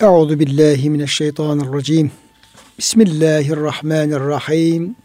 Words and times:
Euzu 0.00 0.38
billahi 0.38 0.90
mineşşeytanirracim. 0.90 2.10
Bismillahirrahmanirrahim. 2.78 4.96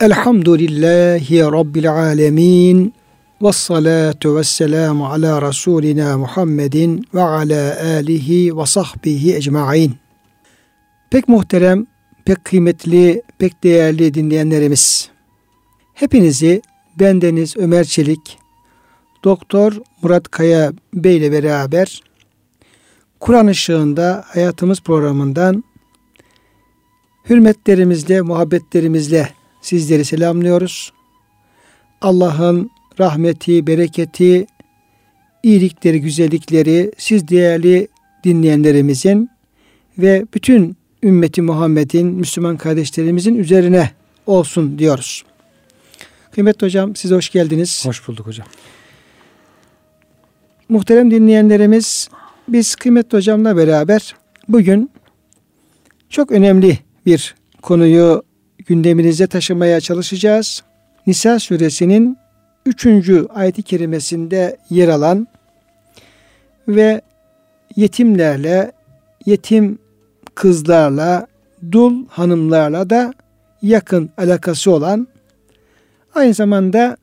Elhamdülillahi 0.00 1.40
rabbil 1.40 1.92
alamin. 1.92 2.94
Ves 3.42 3.56
salatu 3.56 4.36
ves 4.36 4.48
selamu 4.48 5.06
ala 5.06 5.42
rasulina 5.42 6.18
Muhammedin 6.18 7.04
ve 7.14 7.22
ala 7.22 7.76
alihi 7.82 8.58
ve 8.58 8.66
sahbihi 8.66 9.36
ecmaîn. 9.36 9.94
Pek 11.10 11.28
muhterem, 11.28 11.86
pek 12.24 12.44
kıymetli, 12.44 13.22
pek 13.38 13.64
değerli 13.64 14.14
dinleyenlerimiz. 14.14 15.08
Hepinizi 15.94 16.62
bendeniz 17.00 17.56
Ömer 17.56 17.84
Çelik, 17.84 18.38
Doktor 19.24 19.72
Murat 20.02 20.30
Kaya 20.30 20.72
Bey 20.94 21.16
ile 21.16 21.32
beraber 21.32 22.07
Kur'an 23.20 23.46
ışığında 23.46 24.24
hayatımız 24.26 24.80
programından 24.80 25.64
hürmetlerimizle, 27.30 28.20
muhabbetlerimizle 28.20 29.28
sizleri 29.60 30.04
selamlıyoruz. 30.04 30.92
Allah'ın 32.00 32.70
rahmeti, 32.98 33.66
bereketi, 33.66 34.46
iyilikleri, 35.42 36.00
güzellikleri 36.00 36.92
siz 36.98 37.28
değerli 37.28 37.88
dinleyenlerimizin 38.24 39.30
ve 39.98 40.26
bütün 40.34 40.76
ümmeti 41.02 41.42
Muhammed'in, 41.42 42.06
Müslüman 42.06 42.56
kardeşlerimizin 42.56 43.34
üzerine 43.34 43.90
olsun 44.26 44.78
diyoruz. 44.78 45.24
Kıymetli 46.32 46.66
hocam 46.66 46.96
size 46.96 47.14
hoş 47.14 47.30
geldiniz. 47.30 47.86
Hoş 47.86 48.08
bulduk 48.08 48.26
hocam. 48.26 48.46
Muhterem 50.68 51.10
dinleyenlerimiz 51.10 52.08
biz 52.48 52.74
kıymetli 52.74 53.18
hocamla 53.18 53.56
beraber 53.56 54.16
bugün 54.48 54.90
çok 56.08 56.32
önemli 56.32 56.78
bir 57.06 57.34
konuyu 57.62 58.22
gündeminize 58.66 59.26
taşımaya 59.26 59.80
çalışacağız. 59.80 60.62
Nisa 61.06 61.38
suresinin 61.38 62.18
3. 62.66 62.86
ayeti 63.34 63.62
kerimesinde 63.62 64.56
yer 64.70 64.88
alan 64.88 65.26
ve 66.68 67.00
yetimlerle, 67.76 68.72
yetim 69.26 69.78
kızlarla, 70.34 71.26
dul 71.72 72.06
hanımlarla 72.08 72.90
da 72.90 73.14
yakın 73.62 74.10
alakası 74.18 74.70
olan 74.70 75.08
aynı 76.14 76.34
zamanda 76.34 76.96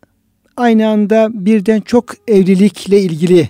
aynı 0.57 0.87
anda 0.87 1.29
birden 1.33 1.81
çok 1.81 2.05
evlilikle 2.27 2.99
ilgili 2.99 3.49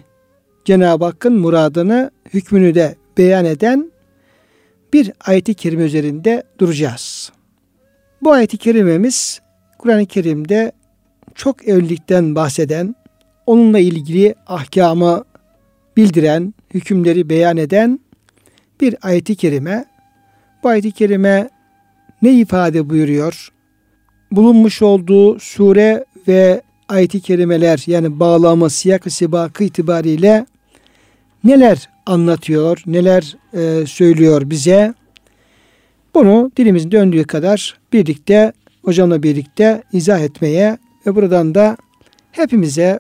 Cenab-ı 0.66 1.06
Hakk'ın 1.06 1.40
muradını, 1.40 2.12
hükmünü 2.34 2.76
de 2.76 2.96
beyan 3.18 3.46
eden 3.46 3.92
bir 4.94 5.12
ayeti 5.26 5.54
kerime 5.54 5.84
üzerinde 5.84 6.44
duracağız. 6.60 7.32
Bu 8.22 8.32
ayeti 8.32 8.58
kerimemiz 8.58 9.42
Kur'an-ı 9.78 10.06
Kerim'de 10.06 10.72
çok 11.36 11.68
evlilikten 11.68 12.36
bahseden, 12.36 12.96
onunla 13.46 13.80
ilgili 13.80 14.36
ahkamı 14.48 15.24
bildiren, 15.98 16.54
hükümleri 16.74 17.30
beyan 17.30 17.58
eden 17.58 18.00
bir 18.82 18.96
ayeti 19.02 19.36
kerime. 19.36 19.86
Bu 20.64 20.70
ayeti 20.70 20.92
kerime 20.92 21.50
ne 22.22 22.34
ifade 22.34 22.90
buyuruyor? 22.90 23.50
Bulunmuş 24.32 24.82
olduğu 24.82 25.40
sure 25.40 26.06
ve 26.28 26.62
ayeti 26.90 27.22
kerimeler 27.22 27.84
yani 27.88 28.20
bağlama, 28.20 28.70
siyak-ı 28.70 29.10
sibakı 29.10 29.64
itibariyle 29.64 30.46
neler 31.46 31.90
anlatıyor, 32.06 32.84
neler 32.86 33.38
e, 33.54 33.86
söylüyor 33.86 34.50
bize? 34.50 34.94
Bunu 36.14 36.52
dilimizin 36.58 36.92
döndüğü 36.92 37.24
kadar 37.24 37.78
birlikte, 37.94 38.54
hocamla 38.84 39.24
birlikte 39.24 39.84
izah 39.94 40.20
etmeye 40.20 40.78
ve 41.06 41.16
buradan 41.16 41.56
da 41.56 41.78
hepimize 42.32 43.00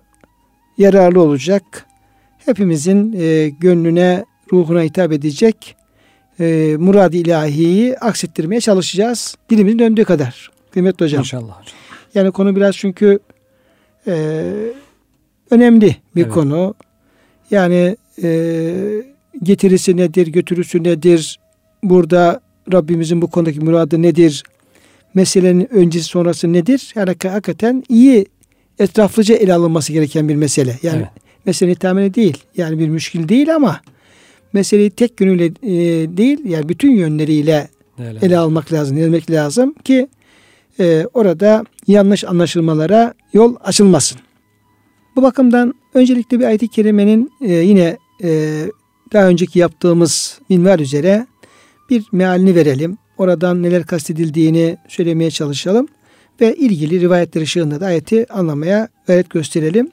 yararlı 0.78 1.22
olacak, 1.22 1.86
hepimizin 2.38 3.14
e, 3.20 3.50
gönlüne, 3.50 4.26
ruhuna 4.54 4.82
hitap 4.82 5.12
edecek 5.12 5.76
e, 6.40 6.76
murad-ı 6.80 7.18
ilahiyi 7.18 7.98
aksettirmeye 7.98 8.62
çalışacağız. 8.62 9.36
Dilimizin 9.50 9.80
döndüğü 9.80 10.04
kadar. 10.04 10.52
Kıymetli 10.72 11.06
hocam. 11.06 11.20
İnşallah. 11.20 11.62
Yani 12.14 12.32
konu 12.32 12.56
biraz 12.56 12.76
çünkü 12.76 13.20
e, 14.08 14.14
önemli 15.52 15.96
bir 16.16 16.24
evet. 16.24 16.34
konu. 16.34 16.76
Yani 17.52 17.98
e, 18.24 18.74
getirisi 19.44 19.98
nedir, 19.98 20.28
götürüsü 20.28 20.84
nedir? 20.84 21.40
Burada 21.84 22.42
Rabbimizin 22.74 23.22
bu 23.22 23.30
konudaki 23.30 23.60
muradı 23.60 24.02
nedir? 24.02 24.44
Meselenin 25.14 25.74
öncesi 25.74 26.06
sonrası 26.06 26.54
nedir? 26.54 26.94
Yani 26.96 27.16
hakikaten 27.24 27.84
iyi 27.90 28.26
etraflıca 28.80 29.36
ele 29.36 29.54
alınması 29.54 29.94
gereken 29.94 30.30
bir 30.30 30.36
mesele. 30.36 30.80
Yani 30.84 30.98
evet. 30.98 31.10
mesele 31.46 31.76
tamamıyla 31.76 32.14
değil. 32.14 32.38
Yani 32.58 32.80
bir 32.80 32.90
müşkil 32.90 33.30
değil 33.30 33.56
ama 33.56 33.82
meseleyi 34.54 34.90
tek 34.90 35.22
yönüyle 35.22 35.46
e, 35.46 35.74
değil 36.18 36.46
yani 36.46 36.70
bütün 36.70 36.92
yönleriyle 36.92 37.68
Öyle. 38.00 38.20
ele 38.22 38.38
almak 38.38 38.74
lazım, 38.74 38.98
demek 38.98 39.32
lazım 39.32 39.74
ki 39.74 40.08
e, 40.80 41.06
orada 41.14 41.64
yanlış 41.88 42.24
anlaşılmalara 42.24 43.14
yol 43.34 43.56
açılmasın. 43.64 44.20
Bu 45.16 45.22
bakımdan 45.22 45.74
öncelikle 45.94 46.40
bir 46.40 46.46
ayet-i 46.46 46.68
kerimenin 46.68 47.32
e, 47.42 47.54
yine 47.54 47.98
e, 48.24 48.62
daha 49.14 49.28
önceki 49.28 49.60
yaptığımız 49.60 50.40
minver 50.50 50.80
üzere 50.80 51.28
bir 51.90 52.06
mealini 52.12 52.56
verelim. 52.56 52.98
Oradan 53.18 53.64
neler 53.64 53.84
kastedildiğini 53.84 54.78
söylemeye 54.88 55.32
çalışalım. 55.32 55.88
Ve 56.42 56.56
ilgili 56.56 57.02
rivayetler 57.02 57.42
ışığında 57.42 57.82
da 57.82 57.86
ayeti 57.86 58.34
anlamaya 58.34 58.88
gayret 59.08 59.30
gösterelim. 59.30 59.92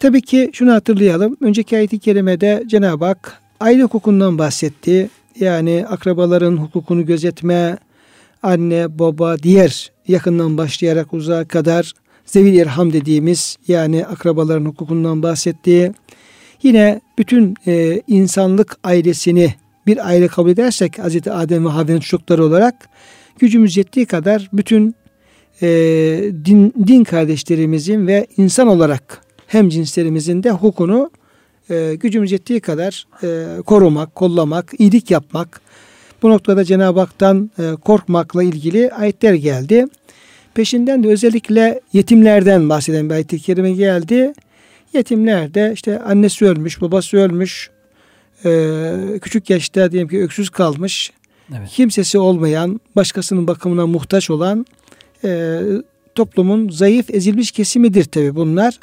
Tabii 0.00 0.22
ki 0.22 0.50
şunu 0.52 0.72
hatırlayalım. 0.72 1.36
Önceki 1.40 1.76
ayet-i 1.76 1.98
kerimede 1.98 2.64
Cenab-ı 2.66 3.04
Hak 3.04 3.42
aile 3.60 3.82
hukukundan 3.82 4.38
bahsetti. 4.38 5.10
Yani 5.40 5.86
akrabaların 5.88 6.56
hukukunu 6.56 7.06
gözetme, 7.06 7.78
anne, 8.42 8.98
baba, 8.98 9.38
diğer 9.38 9.92
yakından 10.08 10.58
başlayarak 10.58 11.14
uzağa 11.14 11.48
kadar 11.48 11.92
zevil 12.26 12.54
irham 12.54 12.92
dediğimiz 12.92 13.56
yani 13.68 14.06
akrabaların 14.06 14.64
hukukundan 14.64 15.22
bahsettiği 15.22 15.92
Yine 16.62 17.00
bütün 17.18 17.54
e, 17.66 18.02
insanlık 18.06 18.76
ailesini 18.84 19.54
bir 19.86 20.08
aile 20.08 20.28
kabul 20.28 20.50
edersek 20.50 20.98
Hz. 20.98 21.28
Adem 21.28 21.66
ve 21.66 21.68
Havva'nın 21.68 22.00
çocukları 22.00 22.44
olarak 22.44 22.88
gücümüz 23.38 23.76
yettiği 23.76 24.06
kadar 24.06 24.48
bütün 24.52 24.94
e, 25.62 25.68
din, 26.44 26.74
din 26.86 27.04
kardeşlerimizin 27.04 28.06
ve 28.06 28.26
insan 28.36 28.68
olarak 28.68 29.20
hem 29.46 29.68
cinslerimizin 29.68 30.42
de 30.42 30.50
hukukunu 30.50 31.10
e, 31.70 31.94
gücümüz 31.94 32.32
yettiği 32.32 32.60
kadar 32.60 33.06
e, 33.22 33.62
korumak, 33.62 34.14
kollamak, 34.14 34.72
iyilik 34.78 35.10
yapmak. 35.10 35.60
Bu 36.22 36.30
noktada 36.30 36.64
Cenab-ı 36.64 37.00
Hak'tan 37.00 37.50
e, 37.58 37.74
korkmakla 37.84 38.42
ilgili 38.42 38.92
ayetler 38.92 39.34
geldi. 39.34 39.86
Peşinden 40.54 41.04
de 41.04 41.08
özellikle 41.08 41.80
yetimlerden 41.92 42.68
bahseden 42.68 43.10
bir 43.10 43.14
ayet-i 43.14 43.38
kerime 43.38 43.72
geldi. 43.72 44.32
Yetimler 44.92 45.54
de 45.54 45.70
işte 45.74 46.02
annesi 46.02 46.44
ölmüş, 46.44 46.80
babası 46.80 47.16
ölmüş, 47.16 47.70
e, 48.44 49.18
küçük 49.22 49.50
yaşta 49.50 49.92
diyelim 49.92 50.08
ki 50.08 50.22
öksüz 50.22 50.50
kalmış, 50.50 51.12
evet. 51.58 51.68
kimsesi 51.68 52.18
olmayan, 52.18 52.80
başkasının 52.96 53.46
bakımına 53.46 53.86
muhtaç 53.86 54.30
olan 54.30 54.66
e, 55.24 55.60
toplumun 56.14 56.68
zayıf, 56.68 57.10
ezilmiş 57.10 57.52
kesimidir 57.52 58.04
tabi 58.04 58.34
bunlar. 58.34 58.78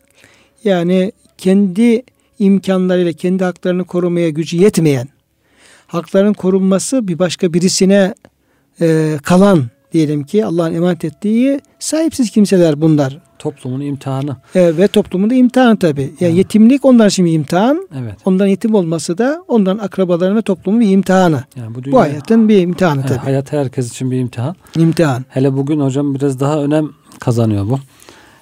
Yani 0.64 1.12
kendi 1.38 2.04
imkanlarıyla 2.40 3.14
kendi 3.14 3.44
haklarını 3.44 3.84
korumaya 3.84 4.30
gücü 4.30 4.58
yetmeyen, 4.58 5.08
hakların 5.88 6.34
korunması 6.34 7.08
bir 7.08 7.20
başka 7.20 7.54
birisine 7.54 8.14
e, 8.82 9.18
kalan 9.24 9.70
diyelim 9.96 10.24
ki 10.24 10.46
Allah'ın 10.46 10.74
emanet 10.74 11.06
ettiği 11.06 11.62
sahipsiz 11.80 12.32
kimseler 12.32 12.82
bunlar. 12.82 13.18
Toplumun 13.40 13.82
imtihanı. 13.82 14.36
E, 14.56 14.78
ve 14.78 14.88
toplumun 14.88 15.30
da 15.30 15.34
imtihanı 15.34 15.80
tabi. 15.80 16.02
Yani 16.02 16.16
evet. 16.20 16.36
yetimlik 16.36 16.86
onlar 16.86 17.08
için 17.08 17.26
bir 17.26 17.34
imtihan. 17.34 17.88
Evet. 18.00 18.16
Ondan 18.26 18.48
yetim 18.48 18.76
olması 18.76 19.18
da 19.18 19.44
ondan 19.48 19.78
akrabaların 19.78 20.38
ve 20.38 20.42
toplumun 20.42 20.82
bir 20.82 20.90
imtihanı. 20.90 21.44
Yani 21.56 21.76
bu, 21.76 21.84
dünya, 21.84 21.94
bu 21.94 22.00
hayatın 22.00 22.50
bir 22.50 22.62
imtihanı 22.62 23.06
tabi. 23.06 23.18
Hayat 23.18 23.52
herkes 23.52 23.90
için 23.92 24.12
bir 24.12 24.20
imtihan. 24.20 24.56
İmtihan. 24.78 25.26
Hele 25.30 25.54
bugün 25.54 25.80
hocam 25.80 26.16
biraz 26.16 26.40
daha 26.40 26.64
önem 26.64 26.90
kazanıyor 27.20 27.70
bu. 27.70 27.80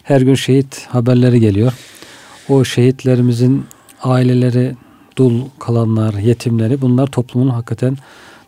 Her 0.03 0.21
gün 0.21 0.35
şehit 0.35 0.87
haberleri 0.89 1.39
geliyor. 1.39 1.73
O 2.49 2.63
şehitlerimizin 2.63 3.65
aileleri, 4.03 4.75
dul 5.17 5.41
kalanlar, 5.59 6.13
yetimleri 6.13 6.81
bunlar 6.81 7.07
toplumun 7.07 7.49
hakikaten 7.49 7.97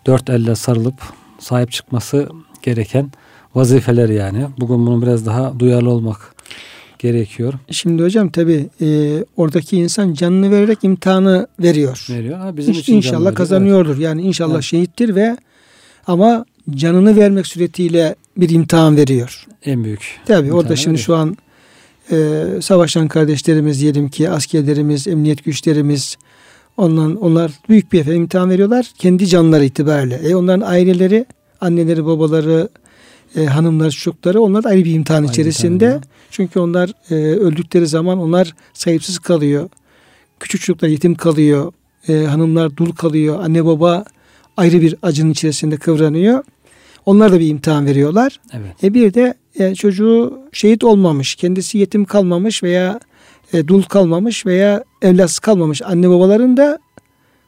dört 0.06 0.30
elle 0.30 0.56
sarılıp 0.56 0.96
sahip 1.40 1.72
çıkması 1.72 2.30
gereken 2.66 3.12
vazifeler 3.56 4.10
yani. 4.10 4.46
Bugün 4.60 4.86
bunu 4.88 5.02
biraz 5.02 5.26
daha 5.26 5.60
duyarlı 5.60 5.90
olmak 5.90 6.36
gerekiyor. 7.00 7.54
Şimdi 7.72 8.04
hocam 8.04 8.30
tabi 8.30 8.70
e, 8.82 8.88
oradaki 9.38 9.78
insan 9.78 10.14
canını 10.14 10.52
vererek 10.52 10.84
imtihanı 10.84 11.48
veriyor. 11.60 12.08
Veriyor. 12.10 12.38
Ha, 12.40 12.58
bizim 12.58 12.72
İş, 12.74 12.80
için 12.80 12.96
inşallah 12.96 13.20
veriyor. 13.20 13.36
kazanıyordur. 13.36 13.90
Evet. 13.94 14.02
Yani 14.02 14.22
inşallah 14.22 14.54
Evet. 14.54 14.64
şehittir 14.64 15.16
ve 15.16 15.38
ama 16.08 16.46
canını 16.72 17.16
vermek 17.16 17.48
suretiyle 17.48 18.16
bir 18.38 18.50
imtihan 18.50 18.98
veriyor. 18.98 19.46
En 19.66 19.84
büyük. 19.84 20.20
Tabi 20.26 20.54
orada 20.54 20.76
şimdi 20.76 20.94
veriyor. 20.94 21.06
şu 21.06 21.16
an 21.16 21.38
e, 22.12 22.44
savaşan 22.62 23.08
kardeşlerimiz 23.08 23.82
diyelim 23.82 24.10
ki 24.10 24.30
askerlerimiz, 24.30 25.08
emniyet 25.08 25.44
güçlerimiz 25.44 26.18
ondan 26.78 27.16
onlar 27.16 27.52
büyük 27.70 27.94
bir 27.94 28.00
efendim 28.00 28.22
imtihan 28.22 28.50
veriyorlar 28.50 28.92
kendi 28.98 29.28
canları 29.28 29.66
itibariyle. 29.66 30.16
E 30.16 30.36
onların 30.36 30.68
aileleri, 30.68 31.26
anneleri, 31.62 32.06
babaları, 32.06 32.70
e, 33.36 33.46
hanımları, 33.46 33.92
çocukları 33.92 34.42
onlar 34.42 34.64
da 34.64 34.70
ayrı 34.70 34.86
bir 34.86 34.94
imtihan 34.94 35.22
Ayrı 35.22 35.32
içerisinde. 35.32 35.86
imtihan, 35.86 36.04
Çünkü 36.32 36.60
onlar 36.60 36.92
e, 37.10 37.16
öldükleri 37.16 37.88
zaman 37.88 38.20
onlar 38.20 38.56
sahipsiz 38.74 39.20
kalıyor. 39.20 39.70
Küçük 40.40 40.62
çocuklar 40.62 40.88
yetim 40.88 41.16
kalıyor. 41.16 41.72
E, 42.08 42.14
hanımlar 42.14 42.78
dul 42.78 42.92
kalıyor. 42.92 43.40
Anne 43.44 43.66
baba 43.66 44.06
ayrı 44.58 44.82
bir 44.82 44.96
acının 45.02 45.32
içerisinde 45.32 45.78
kıvranıyor. 45.78 46.44
Onlar 47.06 47.32
da 47.32 47.40
bir 47.40 47.48
imtihan 47.48 47.86
veriyorlar. 47.86 48.40
Evet. 48.54 48.84
E 48.84 48.94
bir 48.94 49.14
de 49.14 49.34
e, 49.60 49.76
çocuğu 49.76 50.40
şehit 50.52 50.84
olmamış, 50.84 51.36
kendisi 51.36 51.78
yetim 51.78 52.06
kalmamış 52.06 52.64
veya 52.64 53.00
e, 53.54 53.68
dul 53.68 53.84
kalmamış 53.84 54.46
veya 54.46 54.84
evlatsız 55.02 55.40
kalmamış 55.40 55.82
anne 55.82 56.10
babaların 56.10 56.58
da 56.58 56.80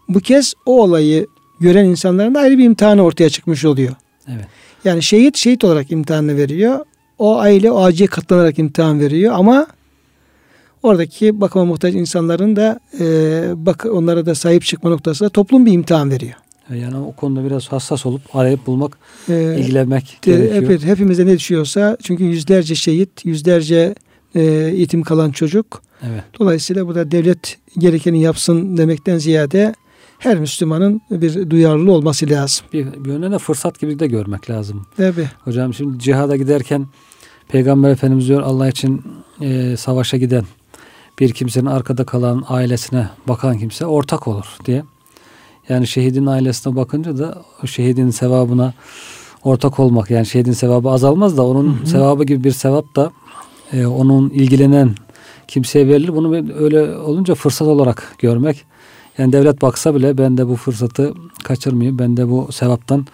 bu 0.10 0.20
kez 0.20 0.54
o 0.66 0.84
olayı 0.84 1.28
gören 1.60 1.86
insanların 1.86 2.36
da 2.36 2.40
ayrı 2.40 2.58
bir 2.58 2.64
imtihanı 2.64 3.02
ortaya 3.02 3.30
çıkmış 3.30 3.66
oluyor. 3.66 3.96
Evet. 4.28 4.46
Yani 4.86 5.04
şehit 5.04 5.38
şehit 5.38 5.64
olarak 5.64 5.92
imtihanını 5.92 6.38
veriyor. 6.38 6.86
O 7.20 7.38
aile 7.38 7.72
o 7.72 7.84
acıya 7.84 8.10
katlanarak 8.10 8.60
imtihan 8.60 9.00
veriyor 9.00 9.34
ama 9.36 9.68
oradaki 10.84 11.42
bakıma 11.42 11.66
muhtaç 11.66 11.94
insanların 11.94 12.56
da 12.56 12.80
e, 13.00 13.06
bak 13.66 13.86
onlara 13.92 14.26
da 14.26 14.36
sahip 14.36 14.64
çıkma 14.64 14.90
noktasında 14.90 15.30
toplum 15.30 15.66
bir 15.66 15.72
imtihan 15.72 16.12
veriyor. 16.12 16.34
Yani 16.76 16.98
o 16.98 17.12
konuda 17.12 17.46
biraz 17.46 17.68
hassas 17.68 18.06
olup 18.06 18.36
arayıp 18.36 18.68
bulmak, 18.68 18.98
E, 19.30 19.56
ilgilenmek 19.60 20.20
de- 20.26 20.32
gerekiyor. 20.32 20.64
evet, 20.64 20.84
hepimize 20.86 21.26
ne 21.26 21.38
düşüyorsa 21.38 21.98
çünkü 22.04 22.24
yüzlerce 22.24 22.76
şehit, 22.76 23.26
yüzlerce 23.26 23.96
e, 24.36 24.42
yetim 24.42 25.04
kalan 25.04 25.32
çocuk. 25.32 25.82
Evet. 26.04 26.24
Dolayısıyla 26.40 26.88
bu 26.88 26.96
da 26.96 27.12
devlet 27.12 27.58
gerekeni 27.78 28.22
yapsın 28.22 28.78
demekten 28.78 29.18
ziyade 29.18 29.74
her 30.20 30.40
Müslümanın 30.40 31.02
bir 31.12 31.50
duyarlı 31.50 31.92
olması 31.92 32.30
lazım. 32.30 32.66
Bir, 32.74 33.06
bir 33.06 33.10
yönden 33.10 33.32
de 33.32 33.38
fırsat 33.38 33.80
gibi 33.80 34.00
de 34.00 34.08
görmek 34.08 34.50
lazım. 34.50 34.86
Tabii. 34.98 35.30
Hocam 35.44 35.74
şimdi 35.74 36.00
cihada 36.00 36.36
giderken 36.36 36.88
Peygamber 37.48 37.90
Efendimiz 37.90 38.28
diyor 38.28 38.42
Allah 38.42 38.68
için 38.68 39.04
e, 39.42 39.78
savaşa 39.78 40.18
giden 40.18 40.44
bir 41.20 41.32
kimsenin 41.32 41.66
arkada 41.66 42.06
kalan 42.06 42.44
ailesine 42.48 43.10
bakan 43.28 43.58
kimse 43.58 43.86
ortak 43.86 44.28
olur 44.28 44.58
diye. 44.66 44.84
Yani 45.70 45.88
şehidin 45.88 46.26
ailesine 46.26 46.76
bakınca 46.76 47.18
da 47.18 47.42
o 47.64 47.68
şehidin 47.68 48.10
sevabına 48.10 48.74
ortak 49.44 49.80
olmak 49.80 50.12
yani 50.12 50.26
şehidin 50.26 50.52
sevabı 50.52 50.90
azalmaz 50.90 51.38
da 51.38 51.46
onun 51.46 51.80
sevabı 51.86 52.24
gibi 52.24 52.44
bir 52.44 52.52
sevap 52.52 52.96
da 52.96 53.12
e, 53.74 53.86
onun 53.86 54.30
ilgilenen 54.30 54.96
kimseye 55.48 55.88
verilir. 55.88 56.16
Bunu 56.16 56.36
öyle 56.60 56.98
olunca 56.98 57.36
fırsat 57.36 57.68
olarak 57.68 58.16
görmek. 58.20 58.66
Yani 59.18 59.34
devlet 59.34 59.62
baksa 59.62 59.96
bile 59.96 60.18
ben 60.18 60.38
de 60.38 60.48
bu 60.48 60.56
fırsatı 60.56 61.14
kaçırmayayım. 61.44 62.00
Ben 62.00 62.18
de 62.18 62.30
bu 62.30 62.52
sevaptan 62.52 63.06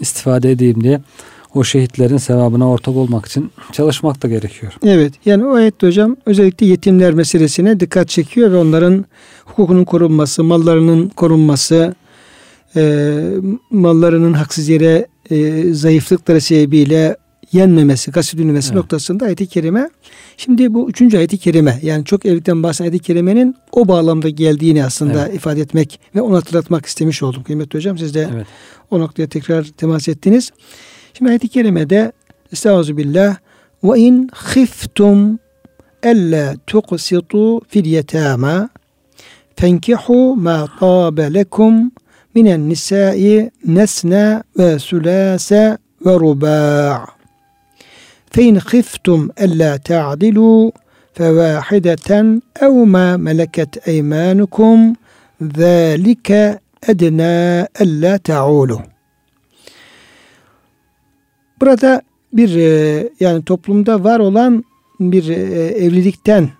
istifade 0.00 0.50
edeyim 0.50 0.84
diye 0.84 1.00
o 1.54 1.64
şehitlerin 1.64 2.16
sevabına 2.16 2.70
ortak 2.70 2.96
olmak 2.96 3.26
için 3.26 3.50
çalışmak 3.72 4.22
da 4.22 4.28
gerekiyor. 4.28 4.72
Evet. 4.84 5.12
Yani 5.24 5.44
o 5.44 5.54
ayette 5.54 5.86
hocam 5.86 6.16
özellikle 6.26 6.66
yetimler 6.66 7.14
meselesine 7.14 7.80
dikkat 7.80 8.08
çekiyor 8.08 8.52
ve 8.52 8.56
onların 8.56 9.04
hukukunun 9.44 9.84
korunması, 9.84 10.44
mallarının 10.44 11.08
korunması, 11.08 11.94
e, 12.76 13.14
mallarının 13.70 14.32
haksız 14.32 14.68
yere 14.68 15.06
e, 15.30 15.62
zayıflıkları 15.72 16.40
sebebiyle 16.40 17.16
yenmemesi, 17.52 18.10
gasp 18.10 18.34
edilmemesi 18.34 18.66
Evet. 18.66 18.76
noktasında 18.76 19.24
ayet-i 19.24 19.46
kerime. 19.46 19.90
Şimdi 20.36 20.74
bu 20.74 20.90
üçüncü 20.90 21.18
ayet-i 21.18 21.38
kerime 21.38 21.78
yani 21.82 22.04
çok 22.04 22.26
evlilikten 22.26 22.62
bahseden 22.62 22.90
ayet-i 22.90 23.06
kerimenin 23.06 23.56
o 23.72 23.88
bağlamda 23.88 24.28
geldiğini 24.28 24.84
aslında 24.84 25.26
Evet. 25.26 25.34
ifade 25.34 25.60
etmek 25.60 26.00
ve 26.14 26.20
onu 26.20 26.36
hatırlatmak 26.36 26.86
istemiş 26.86 27.22
oldum. 27.22 27.42
Kıymetli 27.42 27.76
hocam 27.76 27.98
siz 27.98 28.14
de 28.14 28.28
Evet. 28.34 28.46
o 28.90 29.00
noktaya 29.00 29.26
tekrar 29.26 29.64
temas 29.64 30.08
ettiniz. 30.08 30.50
Şimdi 31.14 31.30
ayet-i 31.30 31.48
kerimede 31.48 32.12
Estağfirullah 32.52 33.36
ve 33.84 33.98
in 33.98 34.30
khiftum 34.52 35.38
ella 36.02 36.54
tuqsitu 36.66 37.60
fil 37.68 37.84
yetama 37.86 38.68
fenkihu 39.56 40.36
ma 40.36 40.68
tabe 40.80 41.34
lekum 41.34 41.90
minen 42.34 42.68
nisai 42.68 43.50
nesna 43.66 44.42
ve 44.58 44.78
sülase 44.78 45.78
ve 46.06 46.14
ruba' 46.14 47.06
Fe 48.30 48.42
in 48.42 48.58
khiftum 48.58 49.30
alla 49.36 49.78
ta'dilu 49.78 50.72
fevahideten 51.14 52.42
ev 52.60 52.86
ma 52.86 53.16
meleket 53.18 53.88
eymanukum 53.88 54.96
zalike 55.56 56.58
edna 56.88 57.66
alla 57.80 58.18
ta'ulu. 58.18 58.80
Burada 61.60 62.02
bir 62.32 62.56
e, 62.56 63.08
yani 63.20 63.44
toplumda 63.44 64.04
var 64.04 64.20
olan 64.20 64.64
bir 65.00 65.28
e, 65.28 65.66
evlilikten 65.66 66.50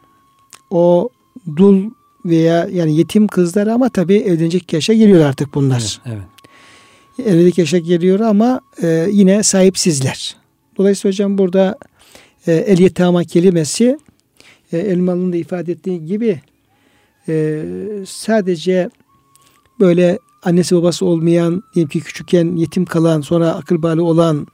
o 0.71 1.09
dul 1.57 1.91
veya 2.25 2.69
yani 2.73 2.97
yetim 2.97 3.27
kızlar 3.27 3.67
ama 3.67 3.89
tabii 3.89 4.17
evlenecek 4.17 4.73
yaşa 4.73 4.93
geliyor 4.93 5.25
artık 5.25 5.55
bunlar. 5.55 6.01
Evet. 6.07 6.19
evet. 7.19 7.27
Evlilik 7.29 7.59
yaşa 7.59 7.79
geliyor 7.79 8.21
ama 8.21 8.61
e, 8.83 9.07
yine 9.11 9.43
sahipsizler. 9.43 10.40
Dolayısıyla 10.81 11.13
hocam 11.13 11.39
burada 11.39 11.79
e, 12.47 12.53
el 12.53 12.79
yetama 12.79 13.25
kelimesi 13.25 13.99
e, 14.73 14.79
Elmalı'nın 14.79 15.33
da 15.33 15.37
ifade 15.37 15.73
ettiği 15.73 16.07
gibi 16.07 16.41
e, 17.29 17.63
sadece 18.07 18.91
böyle 19.81 20.19
annesi 20.43 20.77
babası 20.77 21.07
olmayan 21.07 21.63
diyelim 21.75 21.89
ki 21.89 22.01
küçükken 22.01 22.57
yetim 22.57 22.85
kalan 22.85 23.21
sonra 23.21 23.51
akıl 23.51 23.83
bali 23.83 24.01
olan 24.01 24.47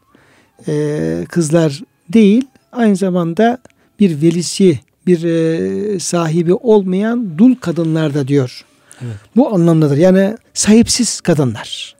e, 0.68 1.24
kızlar 1.28 1.82
değil 2.12 2.44
aynı 2.72 2.96
zamanda 2.96 3.58
bir 4.00 4.22
velisi 4.22 4.80
bir 5.06 5.24
e, 5.24 5.98
sahibi 6.00 6.54
olmayan 6.54 7.38
dul 7.38 7.54
kadınlar 7.54 8.14
da 8.14 8.28
diyor. 8.28 8.64
Evet. 9.02 9.16
Bu 9.36 9.54
anlamdadır. 9.54 9.96
Yani 9.96 10.36
sahipsiz 10.54 11.20
kadınlar. 11.20 11.96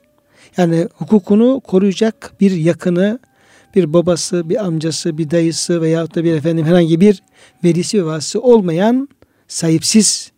Yani 0.57 0.89
hukukunu 0.95 1.61
koruyacak 1.61 2.33
bir 2.41 2.51
yakını, 2.51 3.19
bir 3.77 3.93
babası, 3.93 4.49
bir 4.49 4.65
amcası, 4.65 5.19
bir 5.19 5.31
dayısı 5.31 5.83
veyahut 5.83 6.15
da 6.15 6.25
bir 6.25 6.35
efendim 6.35 6.67
herhangi 6.67 7.01
bir 7.01 7.23
velisi 7.65 7.99
ve 7.99 8.07
vasısı 8.07 8.41
olmayan 8.41 9.09
sahipsiz 9.49 10.33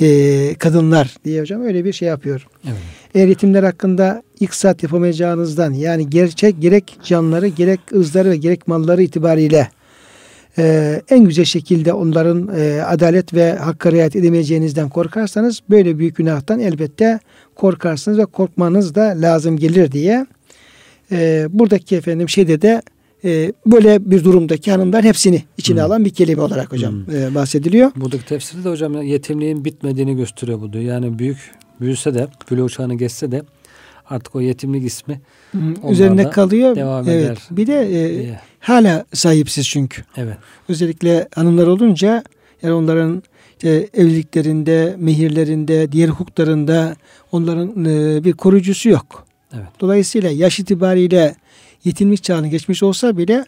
e, 0.00 0.54
kadınlar 0.54 1.16
diye 1.24 1.40
hocam 1.40 1.62
öyle 1.62 1.84
bir 1.84 1.92
şey 1.92 2.08
yapıyor. 2.08 2.46
Evet. 2.64 2.76
Eğer 3.14 3.28
yetimler 3.28 3.62
hakkında 3.62 4.22
iksat 4.40 4.82
yapamayacağınızdan 4.82 5.72
yani 5.72 6.10
gerçek 6.10 6.62
gerek 6.62 6.98
canları 7.04 7.48
gerek 7.48 7.80
ırzları 7.94 8.30
ve 8.30 8.36
gerek 8.36 8.68
malları 8.68 9.02
itibariyle 9.02 9.68
e, 10.58 11.02
en 11.10 11.24
güzel 11.24 11.44
şekilde 11.44 11.92
onların 11.92 12.50
e, 12.56 12.82
adalet 12.82 13.34
ve 13.34 13.52
hakka 13.52 13.92
riayet 13.92 14.16
edemeyeceğinizden 14.16 14.88
korkarsanız 14.88 15.60
böyle 15.70 15.98
büyük 15.98 16.16
günahtan 16.16 16.60
elbette 16.60 17.20
korkarsınız 17.54 18.18
ve 18.18 18.26
korkmanız 18.26 18.94
da 18.94 19.14
lazım 19.16 19.56
gelir 19.56 19.92
diye 19.92 20.26
e, 21.12 21.46
buradaki 21.50 21.96
efendim 21.96 22.28
şeyde 22.28 22.62
de 22.62 22.82
e, 23.24 23.52
böyle 23.66 24.10
bir 24.10 24.24
durumdaki 24.24 24.70
hanımlar 24.70 25.04
hepsini 25.04 25.42
içine 25.58 25.80
Hı. 25.80 25.84
alan 25.84 26.04
bir 26.04 26.10
kelime 26.10 26.42
olarak 26.42 26.72
hocam 26.72 27.04
e, 27.14 27.34
bahsediliyor. 27.34 27.90
Buradaki 27.96 28.24
tefsirde 28.24 28.64
de 28.64 28.68
hocam 28.68 29.02
yetimliğin 29.02 29.64
bitmediğini 29.64 30.16
gösteriyor 30.16 30.60
bu 30.60 30.72
diyor. 30.72 30.84
Yani 30.84 31.18
büyük 31.18 31.38
büyüse 31.80 32.14
de, 32.14 32.26
bülü 32.50 32.62
uçağını 32.62 32.94
geçse 32.94 33.32
de 33.32 33.42
artık 34.10 34.36
o 34.36 34.40
yetimlik 34.40 34.86
ismi 34.86 35.20
Onlar 35.82 35.92
Üzerine 35.92 36.30
kalıyor. 36.30 36.76
devam 36.76 37.08
evet. 37.08 37.24
eder 37.24 37.38
Bir 37.50 37.66
de 37.66 38.04
e, 38.04 38.22
diye. 38.22 38.40
hala 38.60 39.04
sahipsiz 39.14 39.68
çünkü. 39.68 40.02
Evet. 40.16 40.36
Özellikle 40.68 41.28
hanımlar 41.34 41.66
olunca 41.66 42.24
yani 42.62 42.74
onların 42.74 43.22
işte 43.52 43.88
evliliklerinde, 43.94 44.96
mehirlerinde, 44.98 45.92
diğer 45.92 46.08
hukuklarında 46.08 46.96
onların 47.32 47.84
e, 47.84 48.24
bir 48.24 48.32
koruyucusu 48.32 48.88
yok. 48.88 49.26
Evet. 49.54 49.68
Dolayısıyla 49.80 50.30
yaş 50.30 50.58
itibariyle 50.58 51.36
yetimlik 51.84 52.22
çağını 52.22 52.48
geçmiş 52.48 52.82
olsa 52.82 53.16
bile 53.16 53.44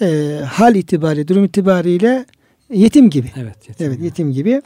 e, 0.00 0.38
hal 0.46 0.74
itibariyle, 0.74 1.28
durum 1.28 1.44
itibariyle 1.44 2.26
yetim 2.72 3.10
gibi. 3.10 3.30
Evet. 3.36 3.68
Yetim. 3.68 3.86
Evet 3.86 4.00
yetim 4.00 4.32
gibi. 4.32 4.62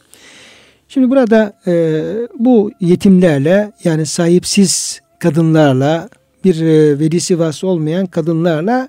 Şimdi 0.88 1.10
burada 1.10 1.52
e, 1.66 2.02
bu 2.38 2.70
yetimlerle 2.80 3.72
yani 3.84 4.06
sahipsiz 4.06 5.00
kadınlarla 5.18 6.08
bir 6.44 6.60
e, 6.60 6.98
velisi 6.98 7.38
vasısı 7.38 7.66
olmayan 7.66 8.06
kadınlarla 8.06 8.88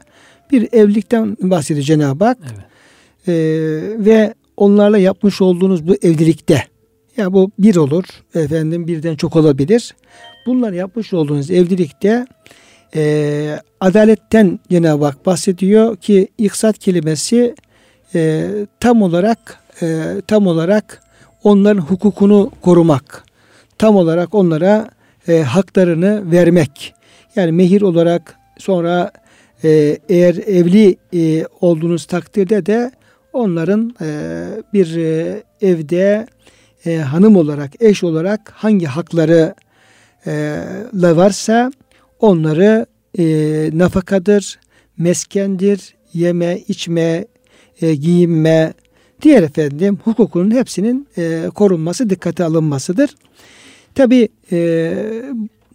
bir 0.52 0.74
evlilikten 0.74 1.38
bahsediyor 1.42 1.86
Cenab-ı 1.86 2.26
Hak. 2.26 2.38
Evet. 2.44 2.64
e, 3.28 3.34
ve 4.06 4.34
onlarla 4.58 4.98
yapmış 4.98 5.42
olduğunuz 5.42 5.88
bu 5.88 5.96
evlilikte 6.02 6.64
ya 7.18 7.34
bu 7.34 7.52
bir 7.60 7.76
olur 7.76 8.04
efendim 8.36 8.88
birden 8.88 9.16
çok 9.16 9.36
olabilir. 9.36 9.96
Bunlar 10.46 10.74
yapmış 10.74 11.14
olduğunuz 11.14 11.52
evlilikte 11.52 12.26
e, 12.96 13.60
adaletten 13.80 14.60
Cenab-ı 14.70 15.06
Hak 15.06 15.26
bahsediyor 15.26 15.98
ki 15.98 16.28
iksat 16.38 16.78
kelimesi 16.78 17.56
e, 18.16 18.50
tam 18.80 19.02
olarak 19.02 19.60
e, 19.82 20.04
tam 20.28 20.48
olarak 20.48 21.04
onların 21.44 21.82
hukukunu 21.82 22.52
korumak, 22.62 23.24
tam 23.78 23.96
olarak 23.96 24.36
onlara 24.36 24.90
e, 25.28 25.42
haklarını 25.42 26.32
vermek. 26.32 26.94
Yani 27.36 27.52
mehir 27.52 27.82
olarak 27.82 28.36
sonra 28.58 29.12
e, 29.64 29.98
eğer 30.10 30.36
evli 30.36 30.96
e, 31.14 31.46
olduğunuz 31.62 32.06
takdirde 32.06 32.66
de 32.66 32.92
onların 33.34 33.96
e, 34.02 34.48
bir 34.74 34.96
e, 34.96 35.44
evde 35.62 36.28
e, 36.86 36.98
hanım 36.98 37.36
olarak, 37.36 37.72
eş 37.80 38.04
olarak 38.04 38.52
hangi 38.56 38.86
hakları 38.86 39.54
e, 40.28 40.64
varsa 40.94 41.72
onları 42.20 42.86
e, 43.20 43.24
nafakadır, 43.74 44.60
meskendir, 44.98 45.96
yeme, 46.14 46.60
içme, 46.68 47.26
e, 47.82 47.96
giyinme, 47.96 48.74
diğer 49.22 49.44
efendim 49.44 50.00
hukukunun 50.04 50.52
hepsinin 50.52 51.08
e, 51.18 51.50
korunması, 51.56 52.10
dikkate 52.10 52.44
alınmasıdır. 52.44 53.16
Tabi 53.96 54.30
e, 54.52 54.94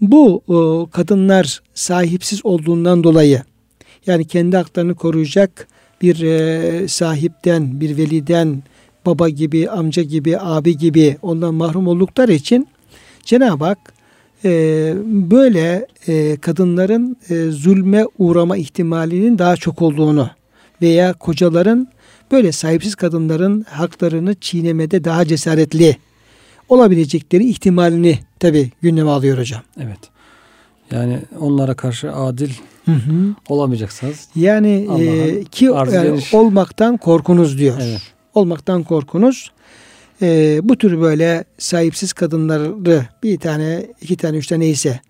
bu 0.01 0.43
e, 0.49 0.91
kadınlar 0.91 1.63
sahipsiz 1.75 2.47
olduğundan 2.47 3.05
dolayı 3.05 3.43
yani 4.07 4.25
kendi 4.25 4.57
haklarını 4.57 4.95
koruyacak 4.95 5.69
bir 6.03 6.23
e, 6.23 6.89
sahipten, 6.89 7.81
bir 7.81 7.97
veliden, 7.97 8.63
baba 9.07 9.29
gibi, 9.29 9.71
amca 9.71 10.03
gibi, 10.03 10.39
abi 10.39 10.79
gibi 10.79 11.17
ondan 11.23 11.55
mahrum 11.55 11.87
oldukları 11.87 12.33
için 12.33 12.69
Cenab-ı 13.25 13.65
Hak 13.65 13.98
e, 14.45 14.95
böyle 15.05 15.87
e, 16.09 16.37
kadınların 16.37 17.17
e, 17.31 17.51
zulme 17.51 18.05
uğrama 18.19 18.57
ihtimalinin 18.57 19.39
daha 19.39 19.57
çok 19.57 19.83
olduğunu 19.83 20.31
veya 20.83 21.13
kocaların 21.13 21.89
böyle 22.33 22.53
sahipsiz 22.53 22.95
kadınların 22.95 23.67
haklarını 23.71 24.35
çiğnemede 24.35 25.05
daha 25.05 25.25
cesaretli 25.25 25.97
olabilecekleri 26.69 27.49
ihtimalini 27.49 28.19
tabi 28.41 28.73
gündeme 28.83 29.11
alıyor 29.11 29.39
hocam. 29.39 29.63
Evet. 29.81 29.99
Yani 30.91 31.19
onlara 31.41 31.75
karşı 31.75 32.13
adil 32.13 32.51
hı 32.85 32.93
hı. 32.93 33.35
olamayacaksınız. 33.49 34.29
Yani 34.35 34.89
e, 35.01 35.45
ki 35.45 35.65
yani, 35.65 36.21
olmaktan 36.33 36.97
korkunuz 36.97 37.59
diyor. 37.59 37.77
Evet. 37.81 38.03
Olmaktan 38.35 38.83
korkunuz. 38.83 39.51
E, 40.23 40.61
bu 40.63 40.79
tür 40.79 41.01
böyle 41.01 41.45
sahipsiz 41.59 42.13
kadınları 42.13 42.85
bir 43.23 43.39
tane, 43.39 43.87
iki 44.01 44.17
tane, 44.17 44.37
üç 44.37 44.47
tane 44.47 44.65
neyse 44.65 45.01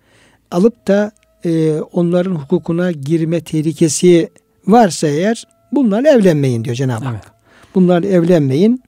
alıp 0.51 0.87
da 0.87 1.11
e, 1.45 1.79
onların 1.79 2.35
hukukuna 2.35 2.91
girme 2.91 3.41
tehlikesi 3.41 4.29
varsa 4.67 5.07
eğer 5.07 5.47
bunlarla 5.71 6.09
evlenmeyin 6.09 6.63
diyor 6.63 6.75
Cenab-ı 6.75 7.05
Hak. 7.05 7.13
Evet. 7.13 7.23
Bunlarla 7.75 8.07
evlenmeyin. 8.07 8.83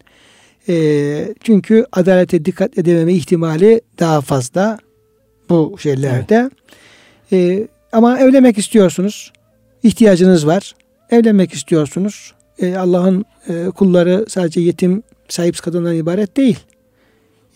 E, 0.70 1.36
çünkü 1.44 1.86
adalete 1.92 2.46
dikkat 2.46 2.78
edememe 2.78 3.14
ihtimali 3.14 3.82
daha 4.00 4.22
fazla 4.22 4.78
bu 5.50 5.76
şeylerde. 5.80 6.50
Evet. 7.32 7.62
E, 7.62 7.68
ama 7.92 8.20
evlenmek 8.20 8.58
istiyorsunuz. 8.58 9.32
ihtiyacınız 9.84 10.48
var. 10.48 10.76
Evlenmek 11.10 11.54
istiyorsunuz. 11.54 12.34
E, 12.60 12.76
Allah'ın 12.76 13.26
e, 13.50 13.66
kulları 13.66 14.26
sadece 14.30 14.62
yetim 14.62 15.04
sahipsiz 15.32 15.62
kadından 15.62 15.96
ibaret 15.96 16.38
değil. 16.38 16.60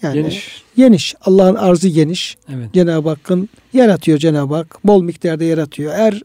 Yani 0.01 0.13
geniş. 0.13 0.63
Geniş. 0.77 1.15
Allah'ın 1.21 1.55
arzı 1.55 1.87
geniş. 1.87 2.37
Evet. 2.55 2.73
Cenab-ı 2.73 3.09
Hakk'ın 3.09 3.49
yaratıyor 3.73 4.17
Cenab-ı 4.17 4.55
Hak. 4.55 4.77
Bol 4.83 5.03
miktarda 5.03 5.43
yaratıyor. 5.43 5.93
Her 5.93 6.21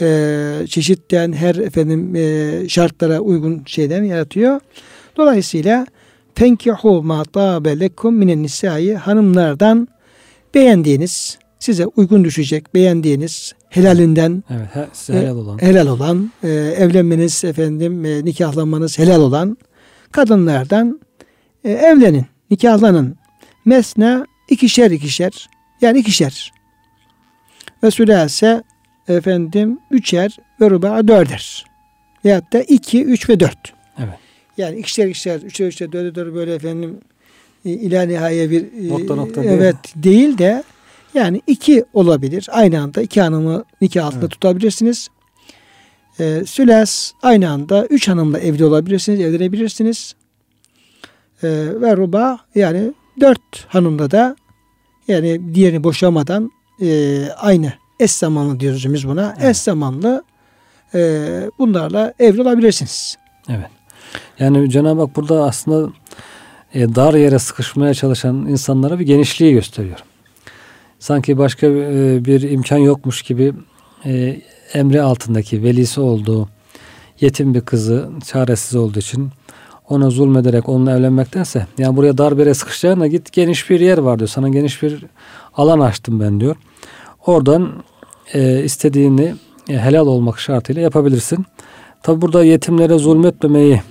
e, 0.00 0.66
çeşitten 0.66 1.32
her 1.32 1.54
efendim 1.54 2.16
e, 2.16 2.68
şartlara 2.68 3.20
uygun 3.20 3.62
şeyden 3.66 4.04
yaratıyor. 4.04 4.60
Dolayısıyla 5.16 5.86
Fenkihu 6.34 7.02
ma 7.02 7.24
tabe 7.24 7.80
lekum 7.80 8.14
minen 8.14 8.42
nisai 8.42 8.94
hanımlardan 8.94 9.88
beğendiğiniz, 10.54 11.38
size 11.58 11.86
uygun 11.86 12.24
düşecek, 12.24 12.74
beğendiğiniz 12.74 13.52
helalinden 13.68 14.44
evet, 14.50 14.88
size 14.92 15.18
helal 15.18 15.36
olan, 15.36 15.58
e, 15.58 15.66
helal 15.66 15.86
olan 15.86 16.32
e, 16.42 16.48
evlenmeniz 16.78 17.44
efendim 17.44 18.04
e, 18.04 18.24
nikahlanmanız 18.24 18.98
helal 18.98 19.20
olan 19.20 19.56
kadınlardan 20.12 21.00
e, 21.64 21.70
evlenin, 21.70 22.26
nikahlanın. 22.50 23.16
Mesne 23.64 24.26
ikişer 24.48 24.90
ikişer 24.90 25.48
yani 25.80 25.98
ikişer. 25.98 26.52
Ve 27.82 27.90
sülase 27.90 28.62
efendim 29.08 29.78
üçer 29.90 30.36
ve 30.60 30.70
ruba 30.70 31.08
dörder. 31.08 31.64
Veyahut 32.24 32.52
da 32.52 32.62
iki, 32.62 33.04
üç 33.04 33.28
ve 33.28 33.40
dört. 33.40 33.72
Evet. 33.98 34.18
Yani 34.56 34.78
ikişer 34.78 35.06
ikişer, 35.06 35.40
üçer 35.40 35.66
üçer, 35.66 35.92
dörder 35.92 36.14
dörder 36.14 36.34
böyle 36.34 36.54
efendim 36.54 36.98
e, 37.64 37.70
ila 37.70 38.02
nihaya 38.02 38.50
bir 38.50 38.62
e, 38.62 38.88
nokta 38.88 39.14
nokta 39.14 39.44
evet 39.44 39.76
değil. 39.96 40.04
değil 40.04 40.38
de 40.38 40.62
yani 41.14 41.42
iki 41.46 41.84
olabilir. 41.92 42.48
Aynı 42.50 42.82
anda 42.82 43.02
iki 43.02 43.20
hanımı 43.20 43.64
nikah 43.80 44.06
altında 44.06 44.20
evet. 44.20 44.30
tutabilirsiniz. 44.30 45.08
E, 46.20 46.42
sülas 46.46 47.12
aynı 47.22 47.50
anda 47.50 47.86
üç 47.86 48.08
hanımla 48.08 48.38
evli 48.38 48.64
olabilirsiniz, 48.64 49.20
evlenebilirsiniz. 49.20 50.14
E, 51.42 51.48
ve 51.80 51.96
ruba 51.96 52.38
yani 52.54 52.92
dört 53.20 53.66
hanımla 53.68 54.10
da 54.10 54.36
yani 55.08 55.54
diğerini 55.54 55.84
boşamadan 55.84 56.50
e, 56.82 57.20
aynı 57.28 57.72
es 58.00 58.12
zamanlı 58.12 58.60
diyoruz 58.60 58.94
biz 58.94 59.08
buna. 59.08 59.34
Evet. 59.38 59.50
Es 59.50 59.62
zamanlı 59.62 60.24
e, 60.94 61.00
bunlarla 61.58 62.14
evli 62.18 62.42
olabilirsiniz. 62.42 63.16
Evet. 63.48 63.70
Yani 64.38 64.70
Cenab-ı 64.70 65.00
Hak 65.00 65.16
burada 65.16 65.44
aslında 65.44 65.92
e, 66.74 66.94
dar 66.94 67.14
yere 67.14 67.38
sıkışmaya 67.38 67.94
çalışan 67.94 68.36
insanlara 68.36 68.98
bir 68.98 69.06
genişliği 69.06 69.52
gösteriyor. 69.52 69.98
Sanki 70.98 71.38
başka 71.38 71.66
e, 71.66 72.24
bir 72.24 72.50
imkan 72.50 72.78
yokmuş 72.78 73.22
gibi 73.22 73.52
e, 74.04 74.40
emri 74.74 75.02
altındaki 75.02 75.62
velisi 75.62 76.00
olduğu 76.00 76.48
yetim 77.20 77.54
bir 77.54 77.60
kızı 77.60 78.08
çaresiz 78.26 78.76
olduğu 78.76 78.98
için 78.98 79.30
ona 79.88 80.10
zulmederek 80.10 80.68
onunla 80.68 80.96
evlenmektense 80.98 81.66
yani 81.78 81.96
buraya 81.96 82.18
dar 82.18 82.34
bir 82.38 82.42
yere 82.42 82.54
sıkışacağına 82.54 83.06
git 83.06 83.32
geniş 83.32 83.70
bir 83.70 83.80
yer 83.80 83.98
var 83.98 84.18
diyor. 84.18 84.28
Sana 84.28 84.48
geniş 84.48 84.82
bir 84.82 85.04
alan 85.54 85.80
açtım 85.80 86.20
ben 86.20 86.40
diyor. 86.40 86.56
Oradan 87.26 87.72
e, 88.34 88.64
istediğini 88.64 89.34
e, 89.68 89.78
helal 89.78 90.06
olmak 90.06 90.40
şartıyla 90.40 90.82
yapabilirsin. 90.82 91.46
Tabi 92.02 92.22
burada 92.22 92.44
yetimlere 92.44 92.98
zulmetmemeyi 92.98 93.82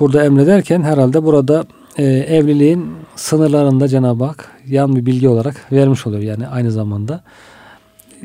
burada 0.00 0.24
emrederken 0.24 0.82
herhalde 0.82 1.24
burada 1.24 1.64
e, 1.96 2.04
evliliğin 2.06 2.86
sınırlarında 3.16 3.88
Cenab-ı 3.88 4.24
Hak 4.24 4.50
yan 4.66 4.96
bir 4.96 5.06
bilgi 5.06 5.28
olarak 5.28 5.72
vermiş 5.72 6.06
oluyor. 6.06 6.22
Yani 6.22 6.48
aynı 6.48 6.70
zamanda 6.70 7.22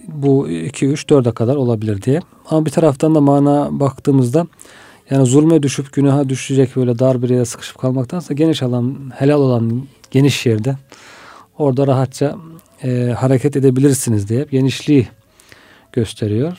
bu 0.08 0.50
2 0.50 0.86
3 0.86 1.04
4'e 1.04 1.32
kadar 1.32 1.56
olabilir 1.56 2.02
diye. 2.02 2.20
Ama 2.50 2.66
bir 2.66 2.72
taraftan 2.72 3.16
da 3.16 3.22
mana 3.22 3.80
baktığımızda 3.80 4.48
yani 5.10 5.26
zulme 5.26 5.64
düşüp 5.64 5.94
günaha 5.94 6.30
düşecek 6.30 6.76
böyle 6.76 7.00
dar 7.00 7.22
bir 7.22 7.30
yere 7.30 7.46
sıkışıp 7.46 7.78
kalmaktansa 7.78 8.34
geniş 8.34 8.64
alan, 8.64 9.12
helal 9.16 9.40
olan 9.40 9.84
geniş 10.12 10.46
yerde 10.46 10.76
orada 11.58 11.88
rahatça 11.88 12.36
e, 12.84 13.16
hareket 13.18 13.58
edebilirsiniz 13.58 14.30
diye 14.30 14.46
genişliği 14.52 15.08
gösteriyor. 15.94 16.58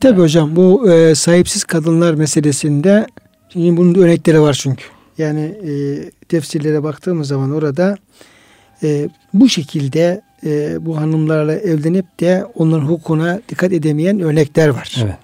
Tabi 0.00 0.20
hocam 0.20 0.56
bu 0.56 0.90
e, 0.92 1.14
sahipsiz 1.14 1.64
kadınlar 1.64 2.14
meselesinde 2.14 3.06
şimdi 3.52 3.76
bunun 3.76 3.94
örnekleri 3.94 4.40
var 4.40 4.58
çünkü. 4.60 4.84
Yani 5.18 5.40
e, 5.40 5.70
tefsirlere 6.28 6.82
baktığımız 6.82 7.28
zaman 7.28 7.52
orada 7.52 7.96
e, 8.82 9.08
bu 9.34 9.48
şekilde 9.48 10.22
e, 10.44 10.76
bu 10.86 10.96
hanımlarla 10.96 11.54
evlenip 11.54 12.20
de 12.20 12.46
onların 12.54 12.86
hukukuna 12.86 13.40
dikkat 13.48 13.72
edemeyen 13.72 14.20
örnekler 14.20 14.68
var. 14.68 14.96
Evet. 15.04 15.16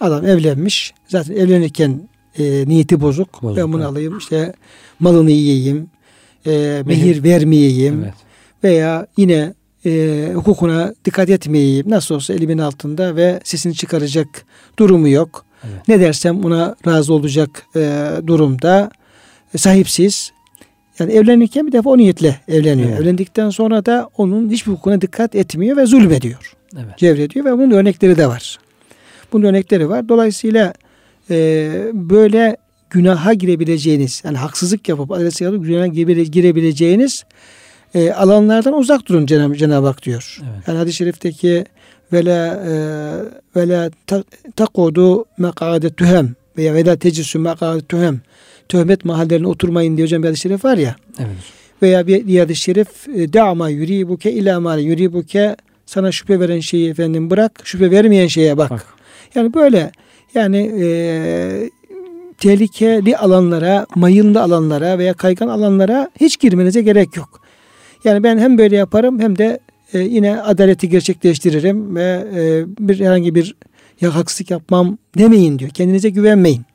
Adam 0.00 0.26
evlenmiş. 0.26 0.94
Zaten 1.08 1.34
evlenirken 1.34 2.08
e, 2.38 2.68
niyeti 2.68 3.00
bozuk. 3.00 3.42
bozuk 3.42 3.56
ben 3.56 3.72
bunu 3.72 3.82
evet. 3.82 3.90
alayım 3.90 4.18
işte 4.18 4.52
malını 5.00 5.30
yiyeyim. 5.30 5.90
E, 6.46 6.82
mehir 6.86 7.22
vermeyeyim. 7.22 8.02
Evet. 8.04 8.14
Veya 8.64 9.06
yine 9.16 9.54
e, 9.86 10.30
hukukuna 10.34 10.94
dikkat 11.04 11.30
etmeyeyim. 11.30 11.90
Nasıl 11.90 12.14
olsa 12.14 12.34
elimin 12.34 12.58
altında 12.58 13.16
ve 13.16 13.40
sesini 13.44 13.74
çıkaracak 13.74 14.28
durumu 14.78 15.08
yok. 15.08 15.44
Evet. 15.64 15.88
Ne 15.88 16.00
dersem 16.00 16.42
buna 16.42 16.76
razı 16.86 17.14
olacak 17.14 17.66
e, 17.76 18.10
durumda. 18.26 18.90
Sahipsiz. 19.56 20.32
Yani 20.98 21.12
evlenirken 21.12 21.66
bir 21.66 21.72
defa 21.72 21.90
o 21.90 21.98
niyetle 21.98 22.40
evleniyor. 22.48 22.88
Evet. 22.88 23.00
Evlendikten 23.00 23.50
sonra 23.50 23.86
da 23.86 24.08
onun 24.16 24.50
hiçbir 24.50 24.72
hukukuna 24.72 25.00
dikkat 25.00 25.34
etmiyor 25.34 25.76
ve 25.76 25.86
zulmediyor. 25.86 26.54
Evet. 26.74 26.98
Cevrediyor 26.98 27.44
ve 27.44 27.52
bunun 27.52 27.70
örnekleri 27.70 28.16
de 28.16 28.26
var. 28.26 28.58
Bunun 29.32 29.44
örnekleri 29.44 29.88
var. 29.88 30.08
Dolayısıyla 30.08 30.72
e, 31.30 31.70
böyle 31.92 32.56
günaha 32.90 33.38
girebileceğiniz 33.38 34.22
yani 34.24 34.36
haksızlık 34.36 34.88
yapıp 34.88 35.12
adaletsizlik 35.12 35.52
yapıp 35.52 35.66
günaha 35.66 35.92
girebileceğiniz 36.32 37.24
e, 37.94 38.12
alanlardan 38.12 38.74
uzak 38.74 39.08
durun 39.08 39.26
Cenab-ı 39.26 39.56
Cenab 39.56 39.84
Hak 39.84 40.02
diyor. 40.02 40.38
Evet. 40.42 40.68
Yani 40.68 40.78
hadis-i 40.78 40.96
şerifteki 40.96 41.64
vela 42.12 42.64
e, 42.66 42.74
vela 43.56 43.90
takodu 44.56 45.24
mekade 45.38 45.90
tühem 45.90 46.34
veya 46.56 46.74
vela 46.74 46.96
tecissü 46.96 47.38
mekade 47.38 47.80
tühem 47.80 48.20
töhmet 48.68 49.04
mahallerine 49.04 49.46
oturmayın 49.46 49.96
diye 49.96 50.06
hocam 50.06 50.22
bir 50.22 50.28
hadis-i 50.28 50.42
şerif 50.42 50.64
var 50.64 50.78
ya. 50.78 50.96
Evet. 51.18 51.36
Veya 51.82 52.06
bir 52.06 52.26
diğer 52.26 52.42
hadis-i 52.42 52.62
şerif 52.62 53.08
e, 53.08 53.32
da'ma 53.32 53.68
yuribuke 53.68 54.32
ila 54.32 54.60
ma 54.60 54.76
yuribuke 54.76 55.56
sana 55.86 56.12
şüphe 56.12 56.40
veren 56.40 56.60
şeyi 56.60 56.90
efendim 56.90 57.30
bırak 57.30 57.60
şüphe 57.64 57.90
vermeyen 57.90 58.26
şeye 58.26 58.56
bak. 58.56 58.70
bak. 58.70 58.86
Yani 59.34 59.54
böyle 59.54 59.92
yani 60.34 60.72
e, 60.80 61.70
tehlikeli 62.38 63.16
alanlara, 63.16 63.86
mayınlı 63.96 64.42
alanlara 64.42 64.98
veya 64.98 65.14
kaygan 65.14 65.48
alanlara 65.48 66.10
hiç 66.20 66.38
girmenize 66.40 66.82
gerek 66.82 67.16
yok. 67.16 67.40
Yani 68.04 68.22
ben 68.22 68.38
hem 68.38 68.58
böyle 68.58 68.76
yaparım 68.76 69.20
hem 69.20 69.38
de 69.38 69.60
e, 69.92 69.98
yine 69.98 70.40
adaleti 70.40 70.88
gerçekleştiririm 70.88 71.96
ve 71.96 72.26
e, 72.34 72.64
bir 72.88 73.00
herhangi 73.00 73.34
bir 73.34 73.54
ya 74.00 74.14
haksızlık 74.14 74.50
yapmam 74.50 74.98
demeyin 75.18 75.58
diyor. 75.58 75.70
Kendinize 75.70 76.10
güvenmeyin. 76.10 76.67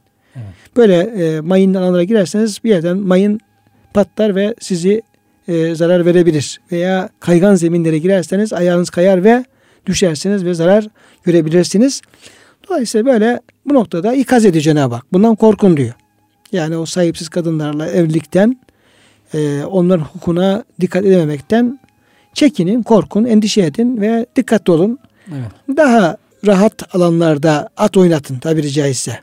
Böyle 0.78 0.98
e, 0.98 1.40
mayın 1.40 1.74
alanlara 1.74 2.04
girerseniz 2.04 2.64
bir 2.64 2.70
yerden 2.70 2.98
mayın 2.98 3.40
patlar 3.94 4.36
ve 4.36 4.56
sizi 4.60 5.02
e, 5.48 5.76
zarar 5.76 6.06
verebilir. 6.06 6.62
Veya 6.72 7.10
kaygan 7.20 7.56
zeminlere 7.56 7.98
girerseniz 7.98 8.54
ayağınız 8.54 8.90
kayar 8.90 9.24
ve 9.24 9.46
düşersiniz 9.86 10.46
ve 10.46 10.54
zarar 10.54 10.88
görebilirsiniz. 11.24 12.02
Dolayısıyla 12.70 13.06
böyle 13.06 13.42
bu 13.66 13.74
noktada 13.74 14.14
ikaz 14.14 14.46
ediyor 14.46 14.64
Cenab-ı 14.64 14.96
Hak. 14.96 15.14
Bundan 15.14 15.36
korkun 15.36 15.78
diyor. 15.78 15.94
Yani 16.52 16.78
o 16.78 16.86
sahipsiz 16.86 17.30
kadınlarla 17.30 17.88
evlilikten 17.88 18.58
e, 19.34 19.64
onların 19.64 20.04
hukukuna 20.04 20.64
dikkat 20.82 21.06
edememekten 21.06 21.80
çekinin, 22.34 22.84
korkun, 22.84 23.26
endişe 23.26 23.62
edin 23.62 24.02
ve 24.02 24.26
dikkatli 24.36 24.72
olun. 24.72 25.00
Evet. 25.32 25.78
Daha 25.78 26.18
rahat 26.48 26.96
alanlarda 26.96 27.70
at 27.78 27.98
oynatın 27.98 28.40
tabiri 28.40 28.72
caizse. 28.72 29.20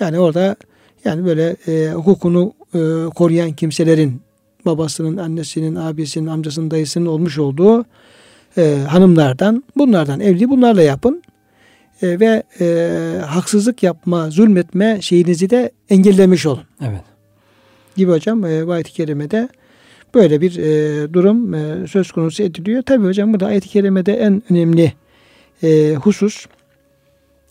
Yani 0.00 0.18
orada 0.18 0.56
yani 1.04 1.24
böyle 1.24 1.56
e, 1.66 1.92
hukukunu 1.92 2.52
e, 2.74 2.78
koruyan 3.14 3.52
kimselerin 3.52 4.20
babasının, 4.66 5.16
annesinin, 5.16 5.74
abisinin, 5.74 6.26
amcasının, 6.26 6.70
dayısının 6.70 7.06
olmuş 7.06 7.38
olduğu 7.38 7.84
e, 8.58 8.78
hanımlardan, 8.88 9.64
bunlardan 9.76 10.20
evli 10.20 10.48
bunlarla 10.48 10.82
yapın. 10.82 11.22
E, 12.02 12.20
ve 12.20 12.42
e, 12.60 13.20
haksızlık 13.26 13.82
yapma, 13.82 14.30
zulmetme 14.30 14.98
şeyinizi 15.00 15.50
de 15.50 15.70
engellemiş 15.90 16.46
olun. 16.46 16.64
Evet. 16.80 17.02
Gibi 17.96 18.10
hocam 18.10 18.44
e, 18.44 18.72
ayet-i 18.72 18.92
kerimede 18.92 19.48
böyle 20.14 20.40
bir 20.40 20.56
e, 20.58 21.12
durum 21.12 21.54
e, 21.54 21.86
söz 21.86 22.12
konusu 22.12 22.42
ediliyor. 22.42 22.82
Tabi 22.82 23.06
hocam 23.06 23.34
bu 23.34 23.40
da 23.40 23.46
ayet-i 23.46 23.68
kerimede 23.68 24.14
en 24.14 24.42
önemli 24.50 24.92
e, 25.62 25.94
husus. 25.94 26.46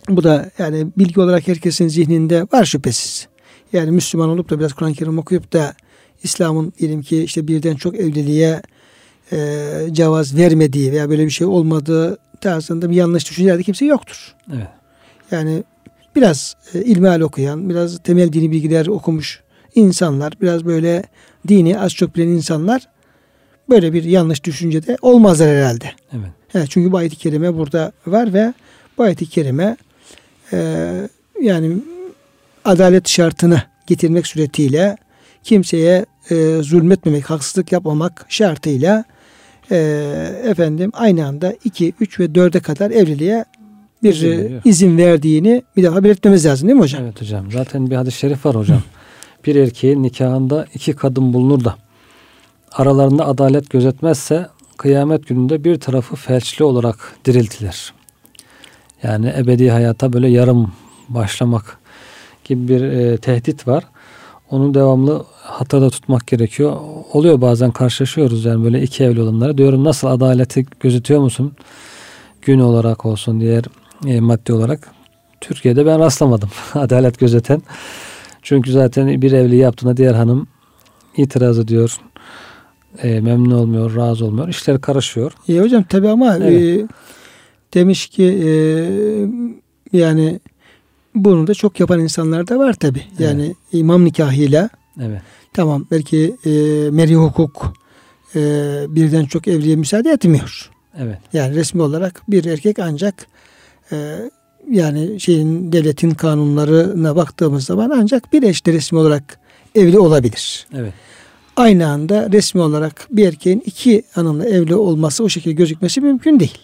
Bu 0.10 0.24
da 0.24 0.52
yani 0.58 0.88
bilgi 0.98 1.22
olarak 1.22 1.48
herkesin 1.48 1.88
zihninde 1.88 2.48
var 2.54 2.66
şüphesiz. 2.66 3.28
Yani 3.74 3.92
Müslüman 3.92 4.30
olup 4.30 4.50
da 4.50 4.60
biraz 4.60 4.74
Kur'an-ı 4.74 4.94
Kerim 4.94 5.18
okuyup 5.18 5.54
da 5.54 5.74
İslam'ın 6.24 6.74
diyelim 6.80 7.02
ki 7.02 7.24
işte 7.24 7.48
birden 7.48 7.76
çok 7.76 7.96
evliliğe 7.96 8.62
e, 9.32 9.38
cevaz 9.92 10.38
vermediği 10.38 10.92
veya 10.92 11.10
böyle 11.10 11.26
bir 11.26 11.32
şey 11.32 11.48
olmadığı 11.48 12.18
tarzında 12.42 12.90
bir 12.90 12.96
yanlış 12.96 13.30
düşüncelerde 13.30 13.64
kimse 13.64 13.86
yoktur. 13.86 14.36
Evet. 14.54 14.68
Yani 15.32 15.64
biraz 16.16 16.56
e, 16.74 16.82
ilmihal 16.82 17.22
okuyan, 17.22 17.70
biraz 17.70 18.00
temel 18.04 18.34
dini 18.34 18.52
bilgiler 18.52 18.88
okumuş 18.88 19.42
insanlar, 19.76 20.34
biraz 20.42 20.66
böyle 20.66 21.04
dini 21.48 21.80
az 21.80 21.94
çok 21.94 22.16
bilen 22.16 22.28
insanlar 22.28 22.90
böyle 23.70 23.94
bir 23.94 24.04
yanlış 24.04 24.44
düşüncede 24.44 24.98
olmazlar 25.02 25.50
herhalde. 25.50 25.92
Evet. 26.12 26.30
evet 26.54 26.68
çünkü 26.70 26.92
bu 26.92 26.98
ayet-i 26.98 27.16
kerime 27.16 27.58
burada 27.58 27.92
var 28.08 28.34
ve 28.34 28.54
bu 28.98 29.04
ayet-i 29.04 29.30
kerime 29.30 29.78
e, 30.54 30.60
yani 31.42 31.78
adalet 32.66 33.10
şartını 33.10 33.62
getirmek 33.88 34.28
suretiyle 34.28 34.98
kimseye 35.44 36.06
e, 36.30 36.58
zulmetmemek, 36.62 37.30
haksızlık 37.30 37.72
yapmamak 37.72 38.26
şartıyla 38.30 39.04
e, 39.72 39.78
efendim 40.44 40.92
aynı 40.94 41.28
anda 41.28 41.54
2, 41.64 41.94
3 42.00 42.20
ve 42.20 42.26
4'e 42.26 42.60
kadar 42.60 42.92
evliliğe 42.92 43.46
bir 44.04 44.14
izin, 44.14 44.62
izin 44.66 44.98
verdiğini 44.98 45.64
bir 45.78 45.84
daha 45.84 46.04
belirtmemiz 46.04 46.46
lazım 46.46 46.68
değil 46.68 46.78
mi 46.78 46.84
hocam? 46.84 47.04
Evet 47.04 47.22
hocam. 47.22 47.52
Zaten 47.52 47.90
bir 47.90 47.96
hadis-i 47.96 48.20
şerif 48.20 48.46
var 48.46 48.56
hocam. 48.56 48.82
bir 49.46 49.56
erkeğin 49.56 50.04
nikahında 50.04 50.68
iki 50.74 50.94
kadın 50.94 51.34
bulunur 51.34 51.64
da 51.64 51.76
aralarında 52.72 53.26
adalet 53.26 53.70
gözetmezse 53.70 54.48
kıyamet 54.78 55.28
gününde 55.28 55.64
bir 55.64 55.80
tarafı 55.80 56.16
felçli 56.16 56.66
olarak 56.66 57.16
diriltilir. 57.26 57.94
Yani 59.04 59.34
ebedi 59.38 59.70
hayata 59.70 60.14
böyle 60.14 60.28
yarım 60.28 60.72
başlamak 61.10 61.78
gibi 62.44 62.68
bir 62.68 62.82
e, 62.82 63.18
tehdit 63.18 63.68
var. 63.68 63.84
Onu 64.52 64.74
devamlı 64.74 65.26
hatırda 65.34 65.90
tutmak 65.90 66.28
gerekiyor. 66.28 66.76
Oluyor 67.14 67.42
bazen 67.42 67.72
karşılaşıyoruz 67.72 68.46
yani 68.46 68.64
böyle 68.64 68.82
iki 68.82 69.04
evli 69.04 69.22
olanlara. 69.22 69.58
Diyorum 69.58 69.84
nasıl 69.84 70.08
adaleti 70.08 70.66
gözetiyor 70.80 71.22
musun? 71.22 71.54
Gün 72.42 72.60
olarak 72.60 73.06
olsun 73.06 73.42
diğer 73.42 73.64
e, 74.06 74.20
maddi 74.20 74.54
olarak. 74.54 74.92
Türkiye'de 75.42 75.86
ben 75.86 76.00
rastlamadım 76.00 76.50
adalet 76.74 77.20
gözeten. 77.20 77.62
Çünkü 78.42 78.72
zaten 78.72 79.22
bir 79.22 79.32
evli 79.32 79.56
yaptığında 79.56 79.98
diğer 79.98 80.14
hanım 80.14 80.48
itiraz 81.18 81.60
ediyor. 81.60 81.98
E, 83.04 83.22
memnun 83.22 83.52
olmuyor, 83.52 83.96
razı 83.96 84.26
olmuyor. 84.26 84.48
İşler 84.48 84.82
karışıyor. 84.82 85.32
İyi 85.48 85.62
hocam 85.62 85.84
tabi 85.84 86.10
ama 86.10 86.38
evet. 86.38 86.82
e, 86.82 86.88
demiş 87.74 88.08
ki 88.08 88.24
e, 88.24 88.50
yani 89.98 90.40
bunu 91.16 91.48
da 91.48 91.54
çok 91.54 91.80
yapan 91.80 92.00
insanlar 92.00 92.48
da 92.48 92.60
var 92.60 92.74
tabi. 92.74 93.02
Yani 93.20 93.46
evet. 93.46 93.56
imam 93.72 94.06
nikahıyla 94.06 94.70
evet. 95.02 95.22
tamam 95.54 95.88
belki 95.92 96.36
e, 96.46 96.50
meri 96.92 97.16
hukuk 97.16 97.74
e, 98.36 98.40
birden 98.90 99.26
çok 99.26 99.48
evliye 99.48 99.76
müsaade 99.76 100.10
etmiyor. 100.10 100.70
Evet. 100.98 101.18
Yani 101.34 101.56
resmi 101.56 101.82
olarak 101.82 102.22
bir 102.28 102.46
erkek 102.46 102.80
ancak 102.80 103.28
e, 103.92 104.18
yani 104.72 105.20
şeyin 105.20 105.72
devletin 105.72 106.12
kanunlarına 106.12 107.16
baktığımız 107.16 107.66
zaman 107.66 107.90
ancak 107.90 108.34
bir 108.34 108.44
eşle 108.44 108.74
resmi 108.74 109.00
olarak 109.00 109.40
evli 109.76 110.00
olabilir. 110.00 110.68
Evet. 110.76 110.94
Aynı 111.56 111.88
anda 111.88 112.32
resmi 112.32 112.62
olarak 112.62 113.08
bir 113.12 113.28
erkeğin 113.28 113.64
iki 113.66 114.04
hanımla 114.12 114.46
evli 114.46 114.76
olması 114.76 115.24
o 115.24 115.30
şekilde 115.30 115.54
gözükmesi 115.54 116.02
mümkün 116.02 116.40
değil. 116.40 116.58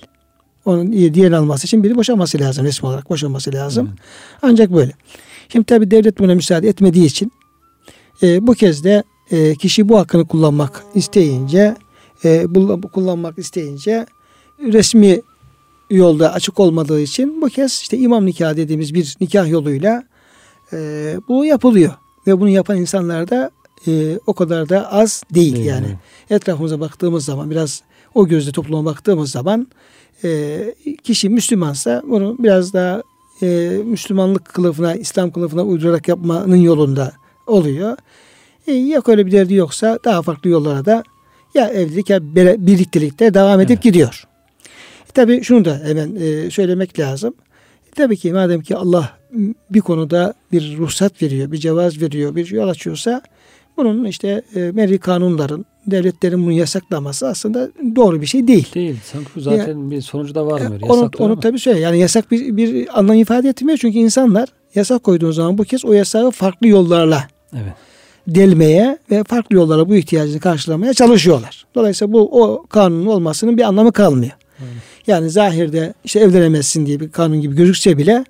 Onun 0.65 0.91
diğer 0.91 1.31
alması 1.31 1.67
için 1.67 1.83
biri 1.83 1.95
boşanması 1.95 2.39
lazım 2.39 2.65
resmi 2.65 2.87
olarak 2.87 3.09
boşanması 3.09 3.53
lazım. 3.53 3.87
Evet. 3.89 3.99
Ancak 4.41 4.73
böyle. 4.73 4.91
Şimdi 5.49 5.65
tabi 5.65 5.91
devlet 5.91 6.19
buna 6.19 6.35
müsaade 6.35 6.69
etmediği 6.69 7.05
için 7.05 7.31
e, 8.23 8.47
bu 8.47 8.53
kez 8.53 8.83
de 8.83 9.03
e, 9.31 9.55
kişi 9.55 9.89
bu 9.89 9.99
hakkını 9.99 10.27
kullanmak 10.27 10.83
isteyince 10.95 11.75
e, 12.25 12.55
bu, 12.55 12.81
kullanmak 12.81 13.37
isteyince 13.37 14.05
resmi 14.59 15.21
yolda 15.89 16.33
açık 16.33 16.59
olmadığı 16.59 17.01
için 17.01 17.41
bu 17.41 17.47
kez 17.47 17.71
işte 17.71 17.97
imam 17.97 18.25
nikah 18.25 18.55
dediğimiz 18.55 18.93
bir 18.93 19.15
nikah 19.21 19.49
yoluyla 19.49 20.03
e, 20.73 20.77
bu 21.27 21.45
yapılıyor. 21.45 21.93
Ve 22.27 22.39
bunu 22.39 22.49
yapan 22.49 22.77
insanlar 22.77 23.29
da 23.29 23.51
e, 23.87 24.19
o 24.27 24.33
kadar 24.33 24.69
da 24.69 24.91
az 24.91 25.23
değil, 25.33 25.55
değil 25.55 25.65
yani. 25.65 25.87
Mi? 25.87 25.99
Etrafımıza 26.29 26.79
baktığımız 26.79 27.25
zaman 27.25 27.51
biraz 27.51 27.81
o 28.15 28.27
gözle 28.27 28.51
topluma 28.51 28.85
baktığımız 28.85 29.31
zaman 29.31 29.67
e, 30.23 30.59
kişi 31.03 31.29
Müslümansa 31.29 32.03
bunu 32.07 32.35
biraz 32.39 32.73
daha 32.73 33.03
e, 33.41 33.47
Müslümanlık 33.85 34.45
kılıfına, 34.45 34.95
İslam 34.95 35.31
kılıfına 35.31 35.63
uydurarak 35.63 36.07
yapmanın 36.07 36.55
yolunda 36.55 37.13
oluyor. 37.47 37.97
E, 38.67 38.73
yok 38.73 39.09
öyle 39.09 39.25
bir 39.25 39.31
derdi 39.31 39.53
yoksa 39.53 39.99
daha 40.05 40.21
farklı 40.21 40.49
yollara 40.49 40.85
da 40.85 41.03
ya 41.53 41.67
evlilik 41.67 42.09
ya 42.09 42.35
birliktelikte 42.35 43.33
devam 43.33 43.59
edip 43.59 43.71
evet. 43.71 43.83
gidiyor. 43.83 44.27
E, 45.09 45.11
tabii 45.13 45.43
şunu 45.43 45.65
da 45.65 45.81
hemen 45.83 46.15
e, 46.15 46.51
söylemek 46.51 46.99
lazım. 46.99 47.33
E, 47.87 47.91
tabii 47.95 48.17
ki 48.17 48.33
madem 48.33 48.61
ki 48.61 48.75
Allah 48.75 49.19
bir 49.69 49.81
konuda 49.81 50.33
bir 50.51 50.77
ruhsat 50.77 51.21
veriyor, 51.21 51.51
bir 51.51 51.57
cevaz 51.57 52.01
veriyor, 52.01 52.35
bir 52.35 52.47
yol 52.51 52.67
açıyorsa 52.67 53.21
bunun 53.77 54.05
işte 54.05 54.41
e, 54.55 54.71
meri 54.71 54.99
kanunların, 54.99 55.65
devletlerin 55.87 56.43
bunu 56.43 56.51
yasaklaması 56.51 57.27
aslında 57.27 57.69
doğru 57.95 58.21
bir 58.21 58.25
şey 58.25 58.47
değil. 58.47 58.73
Değil. 58.73 58.95
Sanki 59.03 59.29
zaten 59.37 59.67
yani, 59.67 59.91
bir 59.91 60.01
sonucu 60.01 60.35
da 60.35 60.47
varmıyor. 60.47 60.81
Onu, 60.81 61.11
onu 61.19 61.39
tabii 61.39 61.59
söyle. 61.59 61.79
Yani 61.79 61.99
yasak 61.99 62.31
bir, 62.31 62.57
bir 62.57 62.99
anlam 62.99 63.15
ifade 63.15 63.49
etmiyor. 63.49 63.77
Çünkü 63.81 63.97
insanlar 63.97 64.49
yasak 64.75 65.03
koyduğun 65.03 65.31
zaman 65.31 65.57
bu 65.57 65.63
kez 65.63 65.85
o 65.85 65.93
yasağı 65.93 66.31
farklı 66.31 66.67
yollarla 66.67 67.27
evet. 67.53 67.73
delmeye 68.27 68.97
ve 69.11 69.23
farklı 69.23 69.55
yollarla 69.55 69.89
bu 69.89 69.95
ihtiyacını 69.95 70.39
karşılamaya 70.39 70.93
çalışıyorlar. 70.93 71.65
Dolayısıyla 71.75 72.13
bu 72.13 72.43
o 72.43 72.65
kanunun 72.69 73.05
olmasının 73.05 73.57
bir 73.57 73.63
anlamı 73.63 73.91
kalmıyor. 73.91 74.33
Evet. 74.59 74.73
Yani 75.07 75.29
zahirde 75.29 75.93
işte 76.03 76.19
evlenemezsin 76.19 76.85
diye 76.85 76.99
bir 76.99 77.11
kanun 77.11 77.41
gibi 77.41 77.55
gözükse 77.55 77.97
bile 77.97 78.25